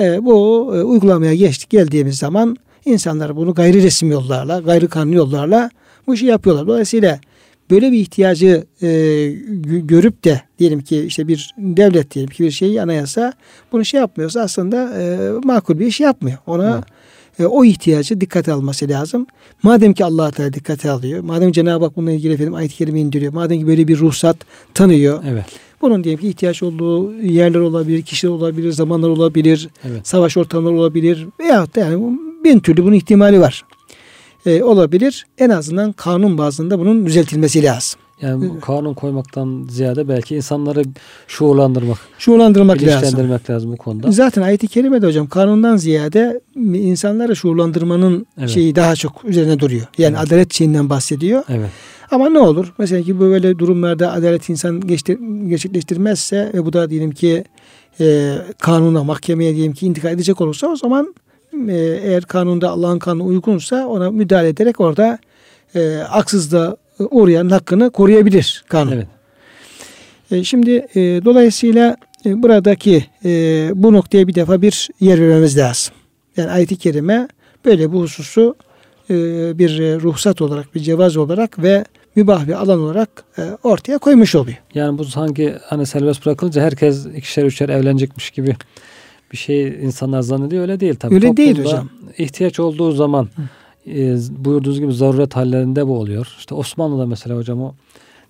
E, 0.00 0.24
bu 0.24 0.70
e, 0.76 0.82
uygulamaya 0.82 1.34
geçtik 1.34 1.70
geldiğimiz 1.70 2.18
zaman 2.18 2.56
insanlar 2.84 3.36
bunu 3.36 3.54
gayri 3.54 3.82
resim 3.82 4.10
yollarla, 4.10 4.60
gayri 4.60 4.88
kanuni 4.88 5.14
yollarla 5.14 5.70
bu 6.08 6.14
işi 6.14 6.26
yapıyorlar. 6.26 6.66
Dolayısıyla 6.66 7.20
böyle 7.70 7.92
bir 7.92 7.98
ihtiyacı 7.98 8.64
e, 8.82 8.88
görüp 9.66 10.24
de 10.24 10.42
diyelim 10.58 10.80
ki 10.80 11.00
işte 11.00 11.28
bir 11.28 11.54
devlet 11.58 12.14
diyelim 12.14 12.30
ki 12.30 12.44
bir 12.44 12.50
şeyi 12.50 12.82
anayasa 12.82 13.32
bunu 13.72 13.84
şey 13.84 14.00
yapmıyorsa 14.00 14.40
aslında 14.40 15.00
e, 15.00 15.30
makul 15.44 15.78
bir 15.78 15.86
iş 15.86 16.00
yapmıyor. 16.00 16.38
Ona 16.46 16.82
e, 17.38 17.46
o 17.46 17.64
ihtiyacı 17.64 18.20
dikkate 18.20 18.52
alması 18.52 18.88
lazım. 18.88 19.26
Madem 19.62 19.92
ki 19.92 20.04
Allah 20.04 20.30
Teala 20.30 20.52
dikkate 20.52 20.90
alıyor. 20.90 21.20
Madem 21.20 21.52
Cenab-ı 21.52 21.84
Hak 21.84 21.96
bununla 21.96 22.12
ilgili 22.12 22.32
efendim 22.32 22.54
ayet-i 22.54 22.76
kerime 22.76 23.00
indiriyor. 23.00 23.32
Madem 23.32 23.58
ki 23.58 23.66
böyle 23.66 23.88
bir 23.88 23.98
ruhsat 23.98 24.36
tanıyor. 24.74 25.22
Evet. 25.28 25.44
Bunun 25.80 26.04
diyelim 26.04 26.20
ki 26.20 26.28
ihtiyaç 26.28 26.62
olduğu 26.62 27.14
yerler 27.14 27.60
olabilir, 27.60 28.02
kişiler 28.02 28.32
olabilir, 28.32 28.72
zamanlar 28.72 29.08
olabilir, 29.08 29.68
evet. 29.84 30.08
savaş 30.08 30.36
ortamları 30.36 30.74
olabilir 30.74 31.26
veyahut 31.40 31.76
da 31.76 31.80
yani 31.80 32.18
bin 32.44 32.60
türlü 32.60 32.84
bunun 32.84 32.94
ihtimali 32.94 33.40
var 33.40 33.64
e, 34.46 34.62
olabilir. 34.62 35.26
En 35.38 35.50
azından 35.50 35.92
kanun 35.92 36.38
bazında 36.38 36.78
bunun 36.78 37.06
düzeltilmesi 37.06 37.62
lazım. 37.62 38.00
Yani 38.20 38.60
kanun 38.60 38.94
koymaktan 38.94 39.66
ziyade 39.70 40.08
belki 40.08 40.36
insanları 40.36 40.82
şuurlandırmak, 41.26 41.98
şuurlandırmak 42.18 42.82
lazım. 42.82 43.40
lazım 43.50 43.72
bu 43.72 43.76
konuda. 43.76 44.12
Zaten 44.12 44.42
ayet-i 44.42 44.68
kerimede 44.68 45.06
hocam 45.06 45.26
kanundan 45.26 45.76
ziyade 45.76 46.40
insanları 46.56 47.36
şuurlandırmanın 47.36 48.26
evet. 48.38 48.50
şeyi 48.50 48.76
daha 48.76 48.96
çok 48.96 49.24
üzerine 49.24 49.58
duruyor. 49.58 49.86
Yani 49.98 50.16
evet. 50.18 50.26
adalet 50.28 50.54
şeyinden 50.54 50.90
bahsediyor. 50.90 51.42
Evet. 51.48 51.70
Ama 52.10 52.28
ne 52.28 52.38
olur? 52.38 52.72
Mesela 52.78 53.02
ki 53.02 53.20
böyle 53.20 53.58
durumlarda 53.58 54.12
adalet 54.12 54.48
insan 54.48 54.80
gerçekleştirmezse 55.48 56.50
ve 56.54 56.64
bu 56.64 56.72
da 56.72 56.90
diyelim 56.90 57.10
ki 57.10 57.44
e, 58.00 58.34
kanuna, 58.58 59.04
mahkemeye 59.04 59.54
diyelim 59.54 59.72
ki 59.72 59.86
intikal 59.86 60.12
edecek 60.12 60.40
olursa 60.40 60.66
o 60.66 60.76
zaman 60.76 61.14
eğer 61.68 62.22
kanunda 62.22 62.70
Allah'ın 62.70 62.98
kanunu 62.98 63.24
uygunsa 63.26 63.86
ona 63.86 64.10
müdahale 64.10 64.48
ederek 64.48 64.80
orada 64.80 65.18
e, 65.74 65.80
haksızlığa 66.08 66.76
uğrayan 67.10 67.48
hakkını 67.48 67.90
koruyabilir 67.90 68.64
kanun. 68.68 68.92
Evet. 68.92 69.06
E, 70.30 70.44
şimdi 70.44 70.70
e, 70.70 71.00
dolayısıyla 71.00 71.96
e, 72.26 72.42
buradaki 72.42 73.04
e, 73.24 73.30
bu 73.74 73.92
noktaya 73.92 74.28
bir 74.28 74.34
defa 74.34 74.62
bir 74.62 74.88
yer 75.00 75.20
vermemiz 75.20 75.58
lazım. 75.58 75.94
Yani 76.36 76.50
ayet-i 76.50 76.76
kerime 76.76 77.28
böyle 77.64 77.92
bu 77.92 78.00
hususu 78.00 78.56
e, 79.10 79.14
bir 79.58 80.00
ruhsat 80.00 80.42
olarak, 80.42 80.74
bir 80.74 80.80
cevaz 80.80 81.16
olarak 81.16 81.62
ve 81.62 81.84
mübah 82.16 82.46
bir 82.46 82.52
alan 82.52 82.80
olarak 82.80 83.08
e, 83.38 83.42
ortaya 83.62 83.98
koymuş 83.98 84.34
oluyor. 84.34 84.56
Yani 84.74 84.98
bu 84.98 85.04
sanki 85.04 85.54
hani 85.64 85.86
serbest 85.86 86.26
bırakılınca 86.26 86.62
herkes 86.62 87.06
ikişer 87.06 87.44
üçer 87.44 87.68
evlenecekmiş 87.68 88.30
gibi 88.30 88.56
bir 89.32 89.36
şey 89.36 89.84
insanlar 89.84 90.22
zannediyor. 90.22 90.62
Öyle 90.62 90.80
değil 90.80 90.94
tabii. 90.94 91.14
Öyle 91.14 91.26
Toplumda 91.26 91.36
değil 91.36 91.64
hocam. 91.64 91.88
ihtiyaç 92.18 92.60
olduğu 92.60 92.92
zaman 92.92 93.28
e, 93.86 94.16
buyurduğunuz 94.30 94.80
gibi 94.80 94.92
zaruret 94.92 95.36
hallerinde 95.36 95.86
bu 95.86 95.98
oluyor. 95.98 96.34
İşte 96.38 96.54
Osmanlı'da 96.54 97.06
mesela 97.06 97.36
hocam 97.36 97.62
o 97.62 97.74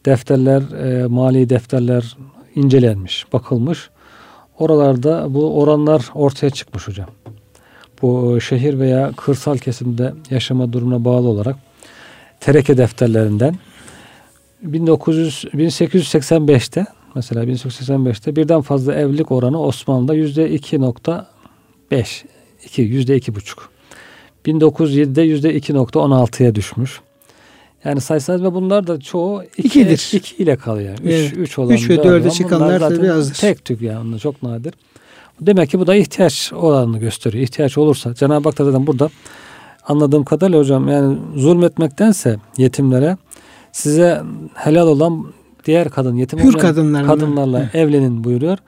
defterler, 0.07 0.63
e, 0.63 1.07
mali 1.07 1.51
defterler 1.51 2.17
incelenmiş, 2.55 3.33
bakılmış. 3.33 3.91
Oralarda 4.59 5.35
bu 5.35 5.61
oranlar 5.61 6.11
ortaya 6.15 6.51
çıkmış 6.51 6.89
hocam. 6.89 7.09
Bu 8.03 8.41
şehir 8.41 8.79
veya 8.79 9.13
kırsal 9.17 9.59
kesimde 9.59 10.15
yaşama 10.31 10.73
durumuna 10.73 11.05
bağlı 11.05 11.29
olarak 11.29 11.57
tereke 12.41 12.77
defterlerinden 12.77 13.55
1900 14.63 15.45
1885'te 15.45 16.87
Mesela 17.14 17.44
1885'te 17.44 18.37
birden 18.37 18.61
fazla 18.61 18.94
evlilik 18.94 19.33
oranı 19.33 19.62
Osmanlı'da 19.62 20.14
yüzde 20.14 20.57
2.5, 20.57 22.25
2, 22.64 22.83
yüzde 22.83 23.16
iki 23.16 23.35
buçuk. 23.35 23.71
1907'de 24.47 25.23
yüzde 25.23 25.59
2.16'ya 25.59 26.55
düşmüş. 26.55 27.01
Yani 27.85 28.01
sayısal 28.01 28.42
ve 28.42 28.55
bunlar 28.55 28.87
da 28.87 29.01
çoğu 29.01 29.42
iki, 29.44 29.62
ikidir. 29.62 30.11
iki 30.12 30.42
ile 30.42 30.57
kalıyor. 30.57 30.99
Üç, 30.99 31.12
evet. 31.12 31.33
üç 31.37 31.59
olan. 31.59 31.75
Üç 31.75 31.90
ve 31.90 32.05
dörde 32.05 32.31
çıkanlar 32.31 32.81
tabii 32.81 33.12
azdır. 33.12 33.35
Tek 33.35 33.64
tük 33.64 33.83
yani 33.83 34.21
çok 34.21 34.42
nadir. 34.42 34.75
Demek 35.40 35.71
ki 35.71 35.81
bu 35.81 35.87
da 35.87 35.94
ihtiyaç 35.94 36.53
olanını 36.53 36.99
gösteriyor. 36.99 37.44
İhtiyaç 37.44 37.79
olursa 37.79 38.14
Cenab-ı 38.14 38.49
Hak 38.49 38.59
da 38.59 38.64
zaten 38.64 38.87
burada 38.87 39.11
anladığım 39.88 40.25
kadarıyla 40.25 40.59
hocam 40.59 40.88
yani 40.88 41.18
zulmetmektense 41.37 42.37
yetimlere 42.57 43.16
size 43.73 44.23
helal 44.55 44.87
olan 44.87 45.25
diğer 45.64 45.88
kadın 45.88 46.16
yetim 46.16 46.38
Hür 46.38 46.53
kadınlarla, 46.53 47.07
kadınlarla 47.07 47.71
evlenin 47.75 48.25
buyuruyor. 48.25 48.59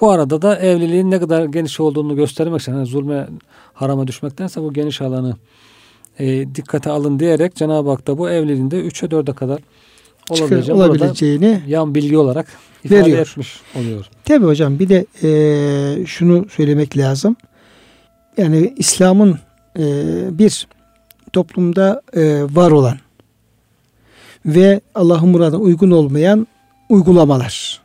Bu 0.00 0.10
arada 0.10 0.42
da 0.42 0.58
evliliğin 0.58 1.10
ne 1.10 1.20
kadar 1.20 1.44
geniş 1.44 1.80
olduğunu 1.80 2.16
göstermek 2.16 2.60
için 2.60 2.72
yani 2.72 2.86
zulme 2.86 3.26
harama 3.74 4.06
düşmektense 4.06 4.62
bu 4.62 4.72
geniş 4.72 5.00
alanı 5.00 5.36
e, 6.18 6.54
dikkate 6.54 6.90
alın 6.90 7.18
diyerek 7.18 7.56
Cenab-ı 7.56 7.90
Hak 7.90 8.06
da 8.06 8.18
bu 8.18 8.30
evliliğinde 8.30 8.80
3'e 8.80 9.08
4'e 9.08 9.34
kadar 9.34 9.60
olabileceğini, 10.30 10.82
olabileceğini 10.82 11.62
yan 11.66 11.94
bilgi 11.94 12.18
olarak 12.18 12.46
ifade 12.84 13.00
veriyor. 13.00 13.18
etmiş 13.18 13.60
oluyor. 13.76 14.06
Tabi 14.24 14.46
hocam 14.46 14.78
bir 14.78 14.88
de 14.88 15.06
e, 15.22 16.06
şunu 16.06 16.46
söylemek 16.48 16.96
lazım. 16.96 17.36
Yani 18.36 18.74
İslam'ın 18.76 19.38
e, 19.78 19.84
bir 20.38 20.66
toplumda 21.32 22.02
e, 22.12 22.42
var 22.42 22.70
olan 22.70 22.98
ve 24.46 24.80
Allah'ın 24.94 25.28
muradına 25.28 25.60
uygun 25.60 25.90
olmayan 25.90 26.46
uygulamalar. 26.88 27.82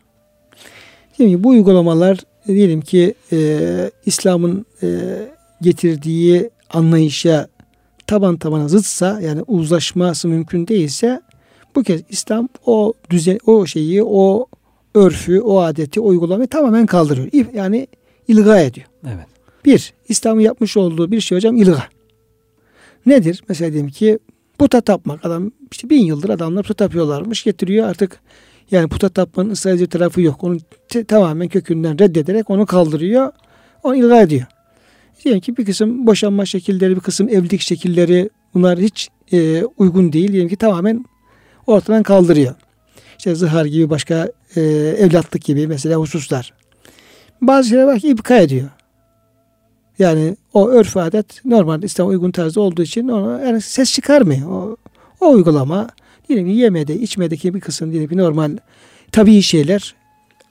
Şimdi 1.17 1.43
bu 1.43 1.50
uygulamalar 1.50 2.17
diyelim 2.48 2.82
ki 2.82 3.13
e, 3.32 3.91
İslam'ın 4.06 4.65
e, 4.84 4.88
getirdiği 5.62 6.50
anlayışa 6.69 7.48
taban 8.08 8.38
tabana 8.38 8.67
zıtsa 8.67 9.22
yani 9.22 9.41
uzlaşması 9.48 10.28
mümkün 10.28 10.67
değilse 10.67 11.22
bu 11.76 11.84
kez 11.84 12.02
İslam 12.10 12.50
o 12.65 12.93
düzen 13.10 13.39
o 13.45 13.65
şeyi 13.65 14.04
o 14.04 14.45
örfü 14.95 15.41
o 15.41 15.60
adeti 15.60 16.02
o 16.02 16.08
uygulamayı 16.08 16.48
tamamen 16.48 16.86
kaldırıyor. 16.86 17.54
Yani 17.54 17.88
ilga 18.28 18.60
ediyor. 18.60 18.88
Evet. 19.06 19.28
Bir, 19.65 19.93
İslam'ın 20.10 20.41
yapmış 20.41 20.78
olduğu 20.78 21.12
bir 21.12 21.22
şey 21.22 21.36
hocam 21.36 21.58
ilga. 21.58 21.84
Nedir? 23.06 23.43
Mesela 23.50 23.74
diyelim 23.74 23.89
ki 23.89 24.19
puta 24.60 24.82
tapmak. 24.82 25.26
Adam 25.26 25.52
işte 25.72 25.89
bin 25.89 26.06
yıldır 26.06 26.30
adamlar 26.30 26.63
puta 26.63 26.86
tapıyorlarmış. 26.86 27.43
Getiriyor 27.43 27.88
artık 27.88 28.19
yani 28.72 28.89
puta 28.89 29.10
tapmanın 29.10 29.50
ısrarcı 29.50 29.88
tarafı 29.88 30.22
yok. 30.22 30.43
Onu 30.43 30.58
t- 30.89 31.04
tamamen 31.04 31.48
kökünden 31.48 32.00
reddederek 32.00 32.50
onu 32.50 32.65
kaldırıyor. 32.65 33.32
Onu 33.84 33.95
ilga 33.95 34.22
ediyor. 34.22 34.45
Diyelim 35.24 35.41
ki 35.41 35.58
bir 35.58 35.65
kısım 35.65 36.08
boşanma 36.08 36.45
şekilleri, 36.45 36.95
bir 36.95 37.02
kısım 37.02 37.30
evlilik 37.30 37.62
şekilleri 37.62 38.30
bunlar 38.54 38.80
hiç 38.80 39.10
e, 39.34 39.63
uygun 39.78 40.13
değil. 40.13 40.32
Diyelim 40.32 40.50
ki 40.50 40.56
tamamen 40.56 41.06
ortadan 41.67 42.04
kaldırıyor. 42.04 42.56
İşte 43.17 43.36
zihar 43.36 43.65
gibi 43.65 43.89
başka 43.89 44.32
e, 44.56 44.62
evlatlık 45.00 45.43
gibi 45.43 45.67
mesela 45.67 45.95
hususlar. 45.95 46.54
Bazı 47.41 47.69
şeyler 47.69 47.84
var 47.84 48.00
ki 48.00 48.10
ipka 48.10 48.38
ediyor. 48.38 48.69
Yani 50.00 50.36
o 50.54 50.70
örf 50.70 50.98
adet 50.98 51.46
normal 51.46 51.84
İslam 51.84 52.08
uygun 52.08 52.32
tarzda 52.32 52.62
olduğu 52.62 52.84
için 52.84 53.08
ona 53.08 53.46
yani 53.46 53.62
ses 53.62 53.94
çıkarmıyor. 53.94 54.50
O, 54.52 54.78
o 55.22 55.32
uygulama 55.32 55.90
diyelim 56.30 56.48
ki 56.48 56.54
yemede, 56.54 56.96
içmedeki 56.96 57.54
bir 57.54 57.62
kısım 57.62 57.92
diyelim 57.92 58.10
ki 58.10 58.18
normal 58.18 58.58
tabii 59.12 59.42
şeyler 59.42 59.96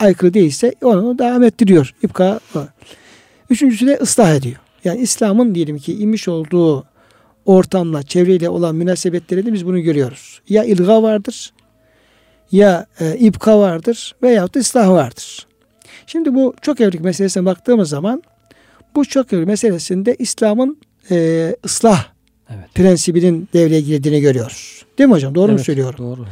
aykırı 0.01 0.35
değilse 0.35 0.75
onu 0.83 1.19
devam 1.19 1.43
ettiriyor. 1.43 1.95
İpka 2.03 2.41
o. 2.55 2.59
Üçüncüsü 3.51 3.87
de 3.87 3.99
ıslah 4.03 4.35
ediyor. 4.35 4.57
Yani 4.85 5.01
İslam'ın 5.01 5.55
diyelim 5.55 5.79
ki 5.79 5.95
inmiş 5.95 6.29
olduğu 6.29 6.85
ortamla, 7.47 8.03
çevreyle 8.03 8.49
olan 8.49 8.75
münasebetlerinde 8.75 9.53
biz 9.53 9.67
bunu 9.67 9.81
görüyoruz. 9.81 10.41
Ya 10.49 10.65
ilga 10.65 11.03
vardır, 11.03 11.53
ya 12.53 12.87
e, 13.01 13.19
ipka 13.19 13.59
vardır 13.59 14.15
veyahut 14.23 14.55
da 14.55 14.61
ıslah 14.61 14.91
vardır. 14.91 15.47
Şimdi 16.07 16.35
bu 16.35 16.55
çok 16.63 16.81
evlilik 16.81 17.01
meselesine 17.01 17.45
baktığımız 17.45 17.89
zaman 17.89 18.23
bu 18.95 19.05
çok 19.05 19.33
önemli 19.33 19.47
meselesinde 19.47 20.17
İslam'ın 20.19 20.79
e, 21.11 21.57
ıslah 21.65 22.07
evet. 22.51 22.75
prensibinin 22.75 23.49
devreye 23.53 23.81
girdiğini 23.81 24.21
görüyoruz. 24.21 24.85
Değil 24.99 25.09
mi 25.09 25.15
hocam? 25.15 25.35
Doğru 25.35 25.49
evet, 25.51 25.59
mu 25.59 25.65
söylüyorum? 25.65 25.99
Doğru. 25.99 26.27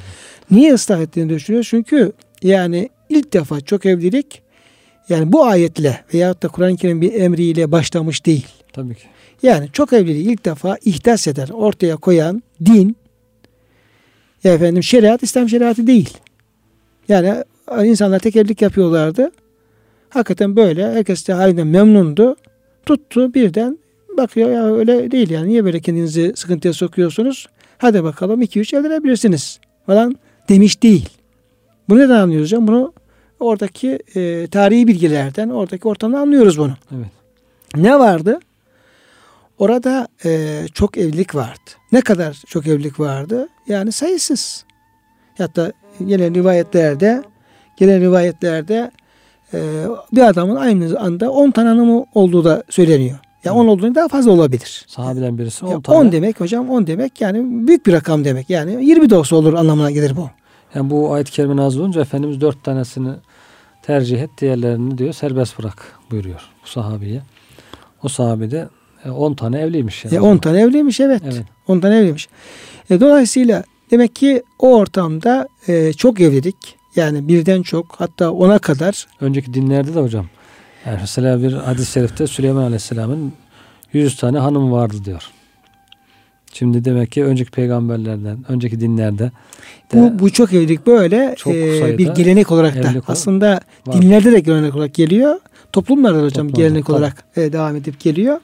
Niye 0.51 0.75
ıslah 0.75 1.01
ettiğini 1.01 1.29
düşünüyoruz? 1.29 1.69
Çünkü 1.71 2.12
yani 2.42 2.88
ilk 3.09 3.33
defa 3.33 3.61
çok 3.61 3.87
evlilik 3.87 4.42
yani 5.09 5.33
bu 5.33 5.45
ayetle 5.45 6.05
veyahut 6.14 6.42
da 6.42 6.49
Kur'an-ı 6.49 6.77
Kerim 6.77 7.01
bir 7.01 7.14
emriyle 7.14 7.73
başlamış 7.73 8.27
değil. 8.27 8.47
Tabii 8.73 8.95
ki. 8.95 9.07
Yani 9.42 9.69
çok 9.73 9.92
evliliği 9.92 10.33
ilk 10.33 10.45
defa 10.45 10.79
ihdas 10.85 11.29
eden, 11.29 11.47
ortaya 11.47 11.97
koyan 11.97 12.42
din 12.66 12.97
efendim 14.45 14.83
şeriat 14.83 15.23
İslam 15.23 15.49
şeriatı 15.49 15.87
değil. 15.87 16.19
Yani 17.09 17.45
insanlar 17.85 18.19
tek 18.19 18.37
evlilik 18.37 18.62
yapıyorlardı. 18.62 19.31
Hakikaten 20.09 20.57
böyle. 20.57 20.92
Herkes 20.92 21.29
de 21.29 21.33
halinden 21.33 21.66
memnundu. 21.66 22.37
Tuttu 22.87 23.35
birden 23.35 23.79
bakıyor 24.16 24.51
ya 24.51 24.64
öyle 24.64 25.11
değil 25.11 25.31
yani. 25.31 25.49
Niye 25.49 25.64
böyle 25.64 25.81
kendinizi 25.81 26.33
sıkıntıya 26.37 26.75
sokuyorsunuz? 26.75 27.49
Hadi 27.79 28.05
bakalım 28.05 28.42
iki 28.42 28.61
üç 28.61 28.75
evlenebilirsiniz 28.75 29.61
falan 29.87 30.16
demiş 30.49 30.83
değil. 30.83 31.09
Bunu 31.88 31.99
neden 31.99 32.14
anlıyoruz 32.14 32.49
hocam? 32.49 32.66
Bunu 32.66 32.92
oradaki 33.40 33.99
e, 34.14 34.46
tarihi 34.46 34.87
bilgilerden, 34.88 35.49
oradaki 35.49 35.88
ortamda 35.88 36.20
anlıyoruz 36.20 36.59
bunu. 36.59 36.75
Evet. 36.96 37.07
Ne 37.77 37.99
vardı? 37.99 38.40
Orada 39.59 40.09
e, 40.25 40.61
çok 40.75 40.99
evlilik 40.99 41.35
vardı. 41.35 41.70
Ne 41.92 42.01
kadar 42.01 42.42
çok 42.46 42.66
evlilik 42.66 43.01
vardı? 43.01 43.49
Yani 43.68 43.92
sayısız. 43.92 44.64
Hatta 45.38 45.72
gelen 46.07 46.35
rivayetlerde 46.35 47.22
gelen 47.77 48.01
rivayetlerde 48.01 48.90
bir 50.13 50.29
adamın 50.29 50.57
aynı 50.57 50.99
anda 51.01 51.31
10 51.31 51.51
tane 51.51 51.69
hanımı 51.69 52.05
olduğu 52.15 52.45
da 52.45 52.63
söyleniyor. 52.71 53.19
Ya 53.47 53.53
yani 53.53 53.59
10 53.59 53.67
olduğunu 53.67 53.95
daha 53.95 54.09
fazla 54.09 54.31
olabilir. 54.31 54.85
Sahabeden 54.89 55.39
birisi 55.39 55.67
10 55.67 55.81
tane. 55.81 55.99
10 55.99 56.13
demek 56.13 56.41
hocam 56.41 56.71
10 56.71 56.87
demek 56.87 57.21
yani 57.21 57.67
büyük 57.67 57.87
bir 57.87 57.93
rakam 57.93 58.25
demek. 58.25 58.51
Yani 58.51 58.85
20 58.85 59.11
de 59.11 59.17
olsa 59.17 59.37
olur 59.37 59.55
anlamına 59.55 59.91
gelir 59.91 60.17
bu. 60.17 60.31
Yani 60.75 60.91
bu 60.91 61.13
ayet-i 61.13 61.33
kerime 61.33 61.57
nazil 61.57 61.81
olunca 61.81 62.01
Efendimiz 62.01 62.41
4 62.41 62.65
tanesini 62.65 63.11
tercih 63.83 64.23
et 64.23 64.31
diğerlerini 64.39 64.99
diyor 64.99 65.13
serbest 65.13 65.59
bırak 65.59 65.93
buyuruyor 66.11 66.41
bu 66.65 66.69
sahabiye. 66.69 67.23
O 68.03 68.09
sahabe 68.09 68.51
de 68.51 68.69
10 69.11 69.33
e, 69.33 69.37
tane 69.37 69.61
evliymiş. 69.61 70.05
Yani. 70.05 70.15
E 70.15 70.21
10 70.21 70.39
tane 70.39 70.61
evliymiş 70.61 71.01
evet. 71.01 71.23
evet. 71.25 71.45
10 71.69 71.81
tane 71.81 71.99
evliymiş. 71.99 72.29
E, 72.91 73.01
dolayısıyla 73.01 73.65
demek 73.91 74.17
ki 74.17 74.43
o 74.59 74.77
ortamda 74.77 75.49
e, 75.69 75.93
çok 75.93 76.21
evlilik 76.21 76.77
yani 76.97 77.29
birden 77.29 77.63
çok 77.63 77.95
hatta 77.99 78.31
ona 78.31 78.59
kadar. 78.59 79.07
Önceki 79.21 79.55
dinlerde 79.55 79.95
de 79.95 80.01
hocam. 80.01 80.27
Yani 80.87 80.99
mesela 81.01 81.43
bir 81.43 81.53
hadis-i 81.53 81.93
şerifte 81.93 82.27
Süleyman 82.27 82.63
Aleyhisselam'ın 82.63 83.33
100 83.93 84.17
tane 84.17 84.39
hanım 84.39 84.73
vardı 84.73 84.97
diyor. 85.05 85.23
Şimdi 86.53 86.85
demek 86.85 87.13
ki 87.13 87.25
önceki 87.25 87.51
peygamberlerden, 87.51 88.39
önceki 88.49 88.81
dinlerde 88.81 89.31
bu, 89.95 90.19
bu 90.19 90.31
çok 90.31 90.53
evlilik 90.53 90.87
böyle 90.87 91.35
çok 91.39 91.55
e, 91.55 91.99
bir 91.99 92.09
gelenek 92.09 92.53
olarak 92.53 92.83
da 92.83 93.03
aslında 93.09 93.61
var. 93.87 94.03
dinlerde 94.03 94.33
de 94.33 94.41
gelenek 94.41 94.77
olarak 94.77 94.95
geliyor. 94.95 95.41
Toplumlarda 95.73 96.19
da 96.19 96.23
hocam 96.23 96.47
Toplumda, 96.47 96.69
gelenek 96.69 96.87
tabii. 96.87 96.97
olarak 96.97 97.25
e, 97.37 97.53
devam 97.53 97.77
edip 97.77 98.01
geliyor. 98.01 98.41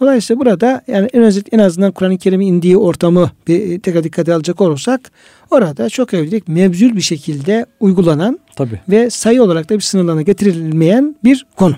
Dolayısıyla 0.00 0.40
burada 0.40 0.82
yani 0.86 1.08
en, 1.12 1.22
az, 1.22 1.38
en 1.52 1.58
azından 1.58 1.92
Kur'an-ı 1.92 2.18
Kerim'in 2.18 2.46
indiği 2.46 2.76
ortamı 2.76 3.30
bir 3.48 3.70
e, 3.70 3.78
tekrar 3.78 4.04
dikkate 4.04 4.34
alacak 4.34 4.60
olursak 4.60 5.12
orada 5.50 5.88
çok 5.88 6.14
evlilik 6.14 6.48
mevzul 6.48 6.96
bir 6.96 7.00
şekilde 7.00 7.66
uygulanan 7.80 8.38
Tabii. 8.56 8.80
ve 8.88 9.10
sayı 9.10 9.42
olarak 9.42 9.70
da 9.70 9.74
bir 9.74 9.80
sınırlarına 9.80 10.22
getirilmeyen 10.22 11.16
bir 11.24 11.46
konu. 11.56 11.76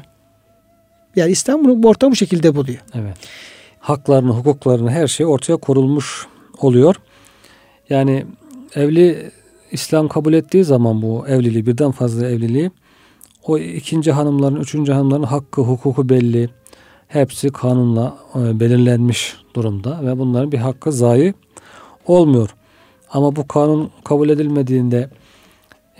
Yani 1.16 1.32
İslam 1.32 1.64
bunu 1.64 1.82
bu 1.82 1.88
ortamı 1.88 2.12
bu 2.12 2.16
şekilde 2.16 2.54
buluyor. 2.54 2.78
Evet. 2.94 3.16
Haklarını, 3.80 4.30
hukuklarını 4.30 4.90
her 4.90 5.06
şey 5.06 5.26
ortaya 5.26 5.56
korulmuş 5.56 6.26
oluyor. 6.58 6.96
Yani 7.90 8.26
evli 8.74 9.30
İslam 9.72 10.08
kabul 10.08 10.32
ettiği 10.32 10.64
zaman 10.64 11.02
bu 11.02 11.28
evliliği 11.28 11.66
birden 11.66 11.90
fazla 11.90 12.28
evliliği 12.28 12.70
o 13.46 13.58
ikinci 13.58 14.12
hanımların, 14.12 14.56
üçüncü 14.56 14.92
hanımların 14.92 15.22
hakkı, 15.22 15.62
hukuku 15.62 16.08
belli. 16.08 16.50
Hepsi 17.10 17.50
kanunla 17.50 18.18
e, 18.34 18.60
belirlenmiş 18.60 19.36
durumda 19.54 20.06
ve 20.06 20.18
bunların 20.18 20.52
bir 20.52 20.58
hakkı 20.58 20.92
zayi 20.92 21.34
olmuyor. 22.06 22.54
Ama 23.12 23.36
bu 23.36 23.48
kanun 23.48 23.90
kabul 24.04 24.28
edilmediğinde 24.28 25.10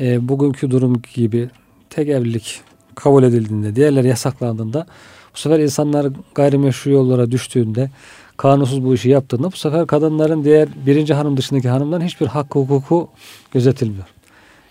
e, 0.01 0.29
bugünkü 0.29 0.70
durum 0.70 1.03
gibi 1.14 1.51
tek 1.90 2.09
evlilik 2.09 2.61
kabul 2.94 3.23
edildiğinde, 3.23 3.77
diğerleri 3.77 4.09
yasaklandığında 4.09 4.87
bu 5.35 5.38
sefer 5.38 5.59
insanlar 5.59 6.07
gayrimeşru 6.35 6.90
yollara 6.90 7.31
düştüğünde 7.31 7.90
kanunsuz 8.37 8.85
bu 8.85 8.94
işi 8.94 9.09
yaptığında 9.09 9.53
bu 9.53 9.57
sefer 9.57 9.87
kadınların 9.87 10.44
diğer 10.44 10.68
birinci 10.87 11.14
hanım 11.14 11.37
dışındaki 11.37 11.68
hanımların 11.68 12.05
hiçbir 12.05 12.27
hakkı 12.27 12.59
hukuku 12.59 13.09
gözetilmiyor. 13.53 14.07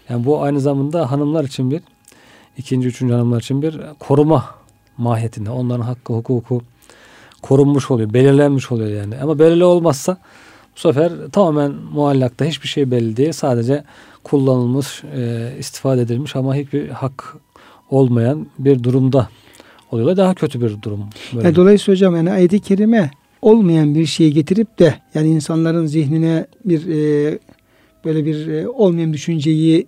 Yani 0.09 0.25
bu 0.25 0.43
aynı 0.43 0.59
zamanda 0.59 1.11
hanımlar 1.11 1.43
için 1.43 1.71
bir 1.71 1.81
ikinci, 2.57 2.87
üçüncü 2.87 3.13
hanımlar 3.13 3.41
için 3.41 3.61
bir 3.61 3.81
koruma 3.99 4.58
mahiyetinde. 4.99 5.49
Onların 5.49 5.81
hakkı, 5.81 6.13
hukuku 6.13 6.61
korunmuş 7.41 7.91
oluyor, 7.91 8.13
belirlenmiş 8.13 8.71
oluyor 8.71 9.01
yani. 9.01 9.15
Ama 9.21 9.39
belirli 9.39 9.63
olmazsa 9.63 10.17
bu 10.75 10.79
sefer 10.79 11.11
tamamen 11.31 11.71
muallakta 11.71 12.45
hiçbir 12.45 12.67
şey 12.67 12.91
belli 12.91 13.17
değil. 13.17 13.31
Sadece 13.31 13.83
kullanılmış, 14.23 15.03
e, 15.15 15.51
istifade 15.59 16.01
edilmiş 16.01 16.35
ama 16.35 16.55
hiçbir 16.55 16.89
hak 16.89 17.37
olmayan 17.89 18.47
bir 18.59 18.83
durumda 18.83 19.29
oluyorlar. 19.91 20.17
Daha 20.17 20.33
kötü 20.33 20.61
bir 20.61 20.81
durum. 20.81 20.99
Böyle. 21.33 21.45
Yani 21.45 21.55
dolayısıyla 21.55 21.95
hocam 21.95 22.15
yani 22.15 22.31
ayet-i 22.31 22.59
kerime 22.59 23.11
olmayan 23.41 23.95
bir 23.95 24.05
şeyi 24.05 24.33
getirip 24.33 24.79
de 24.79 24.95
yani 25.13 25.27
insanların 25.27 25.85
zihnine 25.85 26.45
bir 26.65 26.87
e, 26.87 27.39
böyle 28.05 28.25
bir 28.25 28.47
e, 28.47 28.67
olmayan 28.69 29.13
düşünceyi 29.13 29.87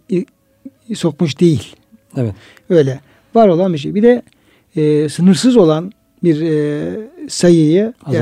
e, 0.89 0.95
sokmuş 0.95 1.39
değil. 1.39 1.76
Evet. 2.17 2.34
Öyle. 2.69 3.00
Var 3.36 3.47
olan 3.47 3.74
bir 3.74 3.78
şey. 3.78 3.95
Bir 3.95 4.04
de 4.04 4.21
e, 4.75 5.10
sınırsız 5.10 5.57
olan 5.57 5.91
bir 6.23 6.41
e, 6.41 7.10
sayıyı 7.29 7.93
azaltmış. 8.05 8.21